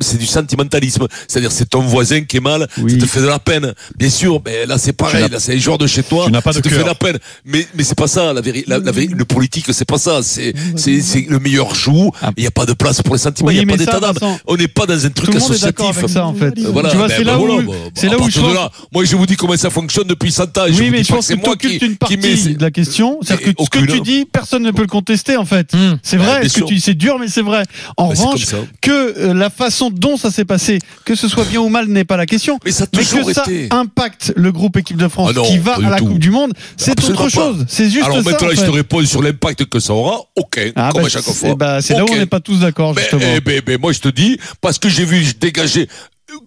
c'est 0.00 0.18
du 0.18 0.26
sentimentalisme. 0.26 1.06
C'est-à-dire, 1.26 1.52
c'est 1.52 1.68
ton 1.68 1.82
voisin 1.82 2.22
qui 2.22 2.38
est 2.38 2.40
mal, 2.40 2.66
ça 2.76 2.96
te 2.96 3.06
fait 3.06 3.20
de 3.20 3.26
la 3.26 3.38
peine. 3.38 3.74
Bien 3.96 4.10
sûr, 4.10 4.40
mais 4.44 4.66
là, 4.66 4.78
c'est 4.78 4.92
pareil. 4.92 5.28
Là, 5.30 5.40
c'est 5.40 5.54
un 5.54 5.58
joueur 5.58 5.78
de 5.78 5.86
chez 5.86 6.02
toi. 6.02 6.26
tu 6.26 6.32
pas 6.32 6.52
ça 6.52 6.60
te 6.60 6.68
fait 6.68 6.78
de 6.78 6.84
la 6.84 6.94
peine. 6.94 7.18
Mais, 7.44 7.66
mais 7.74 7.84
c'est 7.84 7.98
pas 7.98 8.08
ça. 8.08 8.32
La 8.32 8.40
vérité, 8.40 8.66
la, 8.68 8.78
le 8.78 9.24
politique, 9.24 9.66
c'est 9.72 9.84
pas 9.84 9.98
ça. 9.98 10.20
C'est, 10.22 10.54
c'est, 10.76 11.00
c'est 11.00 11.26
le 11.28 11.38
meilleur 11.38 11.74
joue. 11.74 12.10
Il 12.36 12.40
n'y 12.42 12.46
a 12.46 12.50
pas 12.50 12.66
de 12.66 12.72
place 12.72 13.02
pour 13.02 13.14
les 13.14 13.20
sentiments. 13.20 13.50
Il 13.50 13.58
n'y 13.58 13.64
a 13.64 13.66
pas 13.66 13.76
d'état 13.76 14.00
d'âme. 14.00 14.16
On 14.46 14.56
n'est 14.56 14.68
pas 14.68 14.86
dans 14.86 15.06
un 15.06 15.10
truc 15.10 15.34
associatif. 15.34 16.06
ça 16.06 16.26
en 16.26 16.34
fait. 16.34 16.58
Voilà, 16.58 16.90
tu 16.90 16.96
vois, 16.96 17.08
ben, 17.08 17.14
c'est 17.16 17.24
ben 17.24 17.32
là 17.32 17.36
voilà, 17.36 17.47
où, 17.54 17.62
bah, 17.62 17.72
c'est 17.94 18.08
là 18.08 18.18
où 18.18 18.28
je 18.30 18.40
pense. 18.40 18.54
là, 18.54 18.70
moi 18.92 19.04
je 19.04 19.16
vous 19.16 19.26
dis 19.26 19.36
comment 19.36 19.56
ça 19.56 19.70
fonctionne 19.70 20.06
depuis 20.06 20.30
100 20.32 20.56
ans. 20.58 20.62
Oui, 20.68 20.90
mais 20.90 21.02
je 21.04 21.12
pense 21.12 21.26
c'est 21.26 21.36
que 21.36 21.56
tu 21.56 21.84
une 21.84 21.96
partie 21.96 22.16
de 22.16 22.60
la 22.62 22.70
question. 22.70 23.18
C'est-à-dire 23.22 23.54
que 23.54 23.64
ce 23.64 23.70
que 23.70 23.84
tu 23.90 24.00
dis, 24.00 24.24
personne 24.24 24.62
ne 24.62 24.70
peut 24.70 24.82
le 24.82 24.88
contester 24.88 25.36
en 25.36 25.44
fait. 25.44 25.70
C'est 26.02 26.18
Ouais, 26.18 26.24
vrai, 26.24 26.48
ce 26.48 26.60
que 26.60 26.78
c'est 26.78 26.94
dur, 26.94 27.18
mais 27.18 27.28
c'est 27.28 27.42
vrai. 27.42 27.62
En 27.96 28.08
Mais 28.08 28.14
c'est 28.16 28.22
revanche, 28.24 28.46
comme 28.46 28.66
que 28.80 28.90
euh, 29.18 29.34
la 29.34 29.50
façon 29.50 29.90
dont 29.90 30.16
ça 30.16 30.30
s'est 30.30 30.44
passé, 30.44 30.78
que 31.04 31.14
ce 31.14 31.28
soit 31.28 31.44
bien 31.44 31.60
ou 31.60 31.68
mal, 31.68 31.86
n'est 31.88 32.04
pas 32.04 32.16
la 32.16 32.26
question. 32.26 32.58
Mais 32.64 32.70
ça 32.72 32.84
a 32.84 32.86
Mais 32.92 33.04
que 33.04 33.32
ça 33.32 33.42
été. 33.46 33.68
impacte 33.70 34.32
le 34.36 34.52
groupe 34.52 34.76
équipe 34.76 34.96
de 34.96 35.08
France 35.08 35.28
Ah 35.30 35.34
non, 35.34 35.42
qui 35.44 35.58
va 35.58 35.76
à 35.76 35.80
la 35.80 35.96
tout. 35.98 36.06
Coupe 36.06 36.18
du 36.18 36.30
Monde, 36.30 36.52
c'est 36.76 36.98
autre 37.04 37.28
chose. 37.28 37.64
C'est 37.68 37.90
juste 37.90 38.04
Alors 38.04 38.18
ça. 38.22 38.30
maintenant, 38.30 38.48
en 38.48 38.50
je 38.50 38.56
te 38.64 38.70
réponds 38.70 39.04
sur 39.04 39.22
l'impact 39.22 39.64
que 39.66 39.80
ça 39.80 39.92
aura. 39.92 40.20
Ok, 40.36 40.60
Ah, 40.76 40.90
comme 40.92 41.02
bah, 41.02 41.06
à 41.06 41.10
chaque 41.10 41.22
c'est- 41.22 41.32
fois. 41.32 41.54
bah, 41.54 41.80
c'est 41.82 41.94
là 41.94 42.04
où 42.04 42.08
on 42.10 42.16
n'est 42.16 42.26
pas 42.26 42.40
tous 42.40 42.60
d'accord, 42.60 42.94
Mais, 42.94 43.02
justement. 43.02 43.22
eh 43.36 43.40
ben, 43.40 43.60
ben, 43.64 43.78
moi, 43.80 43.92
je 43.92 44.00
te 44.00 44.08
dis, 44.08 44.38
parce 44.60 44.78
que 44.78 44.88
j'ai 44.88 45.04
vu 45.04 45.24
dégager. 45.40 45.88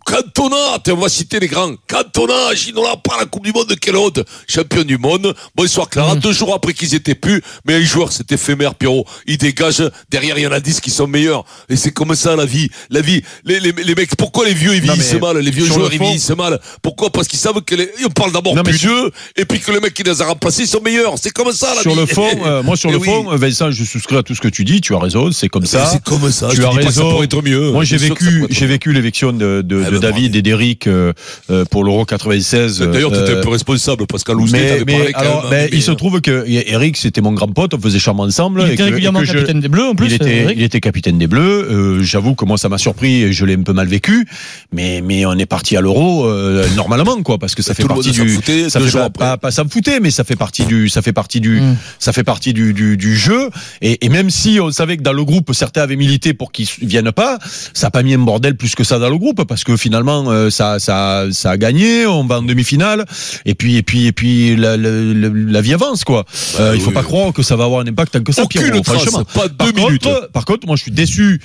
Cantona, 0.05 0.55
on 0.89 0.95
va 0.95 1.09
citer 1.09 1.39
les 1.39 1.47
grands. 1.47 1.73
Cantona, 1.87 2.53
Ginola, 2.55 2.95
par 2.97 3.17
la 3.19 3.25
Coupe 3.25 3.43
du 3.45 3.51
Monde 3.53 3.67
de 3.67 3.75
quelle 3.75 3.95
autre 3.95 4.23
Champion 4.47 4.83
du 4.83 4.97
monde. 4.97 5.33
Bonsoir 5.55 5.89
Clara. 5.89 6.15
Deux 6.15 6.33
jours 6.33 6.53
après 6.53 6.73
qu'ils 6.73 6.95
étaient 6.95 7.15
plus, 7.15 7.41
mais 7.65 7.75
un 7.75 7.81
joueur, 7.83 8.11
c'est 8.11 8.29
éphémère, 8.31 8.75
Pierrot. 8.75 9.05
Il 9.27 9.37
dégage. 9.37 9.83
Derrière, 10.09 10.37
il 10.37 10.43
y 10.43 10.47
en 10.47 10.51
a 10.51 10.59
dix 10.59 10.81
qui 10.81 10.89
sont 10.89 11.07
meilleurs. 11.07 11.45
Et 11.69 11.75
c'est 11.75 11.91
comme 11.91 12.15
ça, 12.15 12.35
la 12.35 12.45
vie. 12.45 12.69
La 12.89 13.01
vie. 13.01 13.21
Les, 13.45 13.59
les, 13.59 13.71
les 13.71 13.95
mecs, 13.95 14.15
pourquoi 14.15 14.45
les 14.45 14.53
vieux, 14.53 14.73
ils 14.75 14.81
vieillissent 14.81 15.13
mal? 15.13 15.37
Les 15.37 15.51
vieux 15.51 15.65
joueurs, 15.65 15.93
ils 15.93 15.99
vieillissent 15.99 16.31
mal. 16.31 16.59
Pourquoi? 16.81 17.09
Parce 17.11 17.27
qu'ils 17.27 17.39
savent 17.39 17.61
que 17.61 17.75
les, 17.75 17.89
on 18.05 18.09
parle 18.09 18.31
d'abord 18.31 18.55
plus 18.63 18.73
vieux, 18.77 19.11
et 19.37 19.45
puis 19.45 19.59
que 19.59 19.71
le 19.71 19.79
mec 19.79 19.93
qui 19.93 20.03
les 20.03 20.21
a 20.21 20.25
remplacés 20.25 20.65
sont 20.65 20.81
meilleurs. 20.81 21.13
C'est 21.21 21.31
comme 21.31 21.51
ça, 21.51 21.73
la 21.75 21.81
Sur 21.81 21.93
vie. 21.93 21.99
le 21.99 22.05
fond, 22.07 22.27
euh, 22.45 22.63
moi 22.63 22.75
sur 22.75 22.89
Eh 22.91 22.93
le 22.93 22.99
oui. 22.99 23.05
fond, 23.05 23.35
Vincent, 23.37 23.71
je 23.71 23.83
souscris 23.85 24.17
à 24.17 24.23
tout 24.23 24.35
ce 24.35 24.41
que 24.41 24.47
tu 24.49 24.65
dis. 24.65 24.81
Tu 24.81 24.93
as 24.95 24.99
raison, 24.99 25.31
c'est 25.31 25.47
comme 25.47 25.65
ça. 25.65 25.85
C'est 25.85 26.03
comme 26.03 26.29
ça. 26.31 26.49
Tu 26.49 26.57
je 26.57 26.63
as 26.63 26.69
dis 26.69 26.75
pas 26.77 26.81
que 26.85 26.91
ça 26.91 27.01
raison. 27.01 27.11
pourrait 27.11 27.25
être 27.25 27.41
mieux. 27.41 27.71
Moi, 27.71 27.83
j'ai 27.85 27.97
vécu, 27.97 28.45
j'ai 28.49 28.65
vécu 28.65 28.91
l'élection 28.91 29.31
de, 29.31 29.61
de, 29.63 29.83
Ah, 29.85 29.90
de 29.91 29.97
David 29.97 30.35
et 30.35 30.41
d'Eric 30.41 30.87
euh, 30.87 31.13
euh, 31.49 31.65
pour 31.65 31.83
l'Euro 31.83 32.05
96. 32.05 32.79
D'ailleurs, 32.79 33.11
tu 33.11 33.19
étais 33.19 33.31
euh, 33.31 33.39
un 33.39 33.43
peu 33.43 33.49
responsable 33.49 34.05
qu'à 34.23 34.33
Lousnet, 34.33 34.83
mais, 34.85 35.13
alors, 35.13 35.47
mais- 35.49 35.69
il 35.71 35.81
se 35.81 35.91
trouve 35.91 36.21
que 36.21 36.45
Eric, 36.47 36.97
c'était 36.97 37.21
mon 37.21 37.31
grand 37.33 37.47
pote, 37.47 37.73
on 37.73 37.79
faisait 37.79 37.99
charme 37.99 38.19
ensemble. 38.19 38.63
Il 38.67 38.73
était 38.73 38.83
régulièrement 38.83 39.21
capitaine 39.21 39.59
des 39.59 39.69
Bleus 39.69 39.85
en 39.85 39.95
plus. 39.95 40.07
il 40.07 40.13
était, 40.13 40.53
il 40.55 40.61
était 40.61 40.79
capitaine 40.79 41.17
des 41.17 41.27
Bleus. 41.27 41.41
Euh, 41.41 42.03
J'avoue 42.03 42.35
que 42.35 42.45
moi, 42.45 42.57
ça 42.57 42.69
m'a 42.69 42.77
surpris 42.77 43.23
et 43.23 43.33
je 43.33 43.45
l'ai 43.45 43.55
un 43.55 43.63
peu 43.63 43.73
mal 43.73 43.87
vécu. 43.87 44.27
Mais, 44.71 45.01
mais 45.01 45.25
on 45.25 45.33
est 45.33 45.45
parti 45.45 45.77
à 45.77 45.81
l'Euro 45.81 46.25
euh, 46.25 46.65
normalement, 46.75 47.21
quoi, 47.23 47.37
parce 47.37 47.55
que 47.55 47.61
ça 47.61 47.73
fait 47.73 47.85
partie 47.85 48.13
s'en 48.13 48.23
du. 48.23 48.35
ça 48.69 48.79
fait 48.79 49.09
pas, 49.17 49.37
pas, 49.37 49.63
me 49.63 49.69
foutait, 49.69 49.99
mais 49.99 50.11
ça 50.11 50.23
fait 50.23 50.35
partie 50.35 50.65
du, 50.65 50.89
ça 50.89 51.01
fait 51.01 51.13
partie 51.13 51.39
du, 51.39 51.61
Mm. 51.61 51.77
ça 51.99 52.13
fait 52.13 52.23
partie 52.23 52.53
du, 52.53 52.73
du, 52.73 53.15
jeu. 53.15 53.49
Et, 53.81 54.09
même 54.09 54.29
si 54.29 54.59
on 54.59 54.71
savait 54.71 54.97
que 54.97 55.03
dans 55.03 55.13
le 55.13 55.23
groupe 55.23 55.53
certains 55.53 55.81
avaient 55.81 55.95
milité 55.95 56.33
pour 56.33 56.51
qu'ils 56.51 56.67
viennent 56.81 57.11
pas, 57.11 57.39
ça 57.73 57.87
a 57.87 57.91
pas 57.91 58.03
mis 58.03 58.13
un 58.13 58.19
bordel 58.19 58.55
plus 58.55 58.75
que 58.75 58.83
ça 58.83 58.99
dans 58.99 59.09
le 59.09 59.17
groupe, 59.17 59.43
parce 59.45 59.63
que 59.63 59.77
finalement 59.81 60.25
euh, 60.29 60.49
ça, 60.49 60.79
ça, 60.79 61.25
ça 61.31 61.51
a 61.51 61.57
gagné, 61.57 62.05
on 62.05 62.23
va 62.25 62.37
en 62.39 62.41
demi-finale, 62.43 63.05
et 63.45 63.55
puis 63.55 63.77
et 63.77 63.83
puis 63.83 64.07
et 64.07 64.11
puis 64.11 64.55
la, 64.55 64.77
la, 64.77 64.89
la- 64.89 65.29
la 65.33 65.61
vie 65.61 65.73
avance 65.73 66.03
quoi. 66.03 66.25
Euh, 66.59 66.71
il 66.75 66.81
faut 66.81 66.89
oui. 66.89 66.93
pas 66.93 67.03
croire 67.03 67.33
que 67.33 67.41
ça 67.43 67.55
va 67.55 67.65
avoir 67.65 67.81
un 67.81 67.87
impact 67.87 68.13
tant 68.13 68.23
que 68.23 68.31
ça. 68.31 68.43
Aucune 68.43 68.61
Pierrot, 68.63 68.81
trace, 68.81 69.05
pas 69.33 69.47
deux 69.47 69.71
par 69.73 69.87
minutes. 69.87 70.03
Contre, 70.03 70.31
par 70.31 70.45
contre, 70.45 70.67
moi 70.67 70.75
je 70.75 70.83
suis 70.83 70.91
déçu 70.91 71.41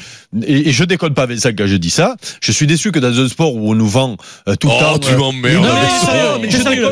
et, 0.47 0.69
et 0.69 0.73
je 0.73 0.85
déconne 0.85 1.15
pas 1.15 1.23
avec 1.23 1.39
ça 1.41 1.53
quand 1.53 1.67
je 1.67 1.77
dis 1.77 1.91
ça. 1.91 2.17
Je 2.41 2.53
suis 2.53 2.67
déçu 2.67 2.93
que 2.93 2.99
dans 2.99 3.19
un 3.19 3.29
sport 3.29 3.55
où 3.55 3.71
on 3.71 3.75
nous 3.75 3.89
vend 3.89 4.17
euh, 4.49 4.55
tout 4.57 4.69
le 4.69 4.75
Oh, 4.77 4.81
temps. 4.81 4.99
tu 4.99 5.13
euh, 5.13 5.17
m'emmerdes 5.19 5.63
Non, 5.65 5.69
mais 5.73 6.23
non, 6.33 6.39
mais 6.43 6.49
T'es 6.49 6.59
sérieux, 6.63 6.89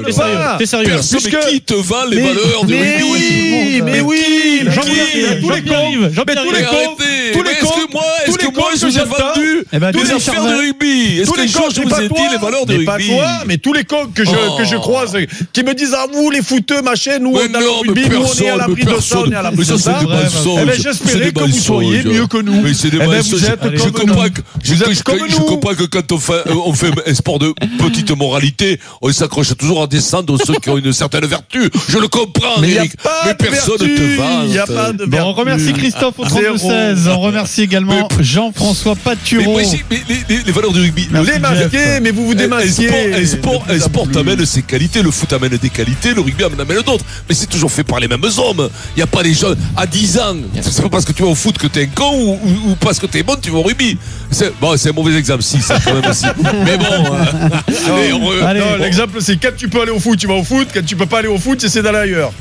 t'es 0.58 0.66
sérieux. 0.66 0.88
Personne 0.88 1.20
Puisque- 1.20 1.48
qui 1.50 1.60
te 1.60 1.74
vend 1.74 2.04
les 2.10 2.16
mais- 2.16 2.28
valeurs 2.28 2.64
du 2.64 2.72
mais 2.74 2.96
rugby 2.96 3.04
oui, 3.12 3.82
mais 3.84 4.00
oui, 4.00 4.60
Jean-Pierre 4.66 5.40
tous 5.40 5.50
les 5.50 5.62
cons, 5.62 5.90
mais 6.26 6.34
tous 6.34 6.52
les 6.52 6.62
cons. 6.64 6.96
Tous 7.32 7.42
les 7.42 7.54
que 7.54 7.92
moi, 7.92 8.02
est-ce 8.24 8.30
tous 8.32 8.36
que 8.38 8.44
les 8.46 8.52
moi, 8.52 8.68
cons 8.70 8.76
je 8.78 8.86
vous 8.86 8.98
ai 8.98 9.04
vendu 9.04 9.64
des 10.04 10.10
affaires 10.12 10.44
de 10.44 10.54
rugby 10.54 11.20
Est-ce 11.20 11.30
que 11.30 11.40
les 11.40 11.48
je 11.48 11.80
vous 11.82 12.00
ai 12.00 12.08
dit 12.08 12.14
les 12.32 12.38
valeurs 12.38 12.66
du 12.66 12.78
mais 12.78 12.84
pas 12.84 12.92
rugby 12.94 13.08
toi, 13.08 13.26
mais 13.46 13.58
tous 13.58 13.72
les 13.72 13.84
cons 13.84 14.06
que 14.14 14.24
je, 14.24 14.30
Oh. 14.34 14.56
que 14.58 14.64
je 14.64 14.76
croise, 14.76 15.16
qui 15.52 15.62
me 15.62 15.74
disent, 15.74 15.94
ah, 15.96 16.06
vous, 16.12 16.30
les 16.30 16.42
fouteux, 16.42 16.82
machin, 16.82 17.18
nous, 17.20 17.30
on 17.32 17.54
a 17.54 17.60
le 17.60 17.70
rugby, 17.70 18.08
nous, 18.10 18.16
on 18.22 18.34
est 18.42 18.48
à 18.50 18.56
l'abri 18.56 18.84
de 18.84 19.00
ça, 19.00 19.20
on 19.20 19.30
est 19.30 19.34
à 19.34 19.42
l'abri 19.42 19.64
Mais 19.66 19.74
de 19.74 19.78
ça. 19.78 20.00
Eh 20.02 20.64
ben, 20.64 20.74
j'espérais 20.80 21.32
que 21.32 21.40
vous 21.40 21.52
soyez 21.58 22.02
mieux 22.04 22.26
que 22.26 22.38
nous. 22.38 22.60
Mais 22.62 22.74
c'est 22.74 22.90
des 22.90 22.98
Eh 23.00 23.06
ben, 23.06 23.20
vous 23.20 23.44
êtes 23.46 23.60
Je 23.76 23.82
comme 23.90 24.08
comprends 24.08 24.24
nous. 24.24 24.30
que, 24.30 24.40
je, 24.62 25.40
comprends 25.40 25.74
que 25.74 25.84
quand 25.84 26.12
on 26.12 26.18
fait, 26.18 26.32
euh, 26.46 26.54
on 26.66 26.72
fait 26.74 26.90
un 27.06 27.14
sport 27.14 27.38
de 27.38 27.52
petite 27.78 28.10
moralité, 28.16 28.78
on 29.02 29.12
s'accroche 29.12 29.56
toujours 29.56 29.82
à 29.82 29.86
descendre 29.86 30.36
ceux 30.44 30.54
qui 30.54 30.68
ont 30.70 30.78
une 30.78 30.92
certaine 30.92 31.26
vertu. 31.26 31.70
Je 31.88 31.98
le 31.98 32.08
comprends, 32.08 32.60
Mais 32.60 32.70
Eric. 32.72 32.92
de 32.96 33.32
personne 33.34 33.76
vertu, 33.78 33.94
te 33.94 34.16
vante. 34.16 34.44
il 34.48 34.54
y 34.54 34.58
a 34.58 34.66
pas 34.66 34.92
de 34.92 35.04
Bon, 35.06 35.18
on 35.22 35.32
remercie. 35.32 35.72
Christophe 35.72 36.18
au 36.18 36.28
Zéro. 36.28 36.56
32-16. 36.56 37.08
On 37.16 37.20
remercie 37.20 37.62
également 37.62 38.08
Jean-François 38.20 38.94
Mais 38.96 39.00
Patureau. 39.14 39.56
mais 39.56 39.98
les, 40.08 40.36
les- 40.36 40.42
les 40.44 40.52
valeurs 40.52 40.72
du 40.72 40.80
rugby. 40.80 41.08
Merci, 41.10 41.30
Les 41.32 42.00
mais 42.00 42.10
vous 42.10 42.26
vous 42.26 42.32
Un 42.32 42.34
démasquez. 42.34 42.88
sport, 42.88 42.98
un 43.16 43.26
sport, 43.26 43.64
en 43.70 43.78
sport 43.80 44.06
plus. 44.08 44.18
amène 44.18 44.44
ses 44.44 44.62
qualités, 44.62 45.02
le 45.02 45.10
foot 45.10 45.32
amène 45.32 45.56
des 45.56 45.70
qualités, 45.70 46.12
le 46.14 46.20
rugby 46.20 46.44
amène 46.44 46.82
d'autres. 46.82 47.04
Mais 47.28 47.34
c'est 47.34 47.46
toujours 47.46 47.70
fait 47.70 47.84
par 47.84 48.00
les 48.00 48.08
mêmes 48.08 48.24
hommes. 48.38 48.68
Il 48.94 48.98
n'y 48.98 49.02
a 49.02 49.06
pas 49.06 49.22
des 49.22 49.34
gens 49.34 49.52
à 49.76 49.86
10 49.86 50.18
ans. 50.18 50.36
C'est 50.60 50.82
pas 50.82 50.88
parce 50.88 51.04
que 51.04 51.12
tu 51.12 51.22
vas 51.22 51.28
au 51.28 51.34
foot 51.34 51.56
que 51.58 51.66
t'es 51.68 51.82
un 51.84 51.86
con 51.86 52.10
ou, 52.14 52.30
ou- 52.42 52.70
ou 52.70 52.74
parce 52.76 52.98
que 52.98 53.06
t'es 53.06 53.22
bon, 53.22 53.36
tu 53.40 53.50
vas 53.50 53.58
au 53.58 53.62
rugby. 53.62 53.96
C'est, 54.30 54.52
bon, 54.60 54.76
c'est 54.76 54.88
un 54.88 54.92
mauvais 54.92 55.14
exemple, 55.16 55.42
si, 55.42 55.60
ça 55.60 55.78
quand 55.84 55.94
même 55.94 56.10
aussi. 56.10 56.24
Mais 56.64 56.76
bon, 56.76 56.84
euh, 57.14 57.94
allez, 57.94 58.12
on 58.12 58.20
re- 58.30 58.42
Allez. 58.44 58.60
Non, 58.60 58.76
l'exemple, 58.80 59.18
c'est 59.20 59.36
quand 59.36 59.50
tu 59.56 59.68
peux 59.68 59.82
aller 59.82 59.92
au 59.92 60.00
foot, 60.00 60.18
tu 60.18 60.26
vas 60.26 60.34
au 60.34 60.44
foot. 60.44 60.68
Quand 60.74 60.84
tu 60.84 60.96
peux 60.96 61.06
pas 61.06 61.18
aller 61.20 61.28
au 61.28 61.38
foot, 61.38 61.64
c'est 61.68 61.82
d'aller 61.82 61.98
ailleurs. 61.98 62.32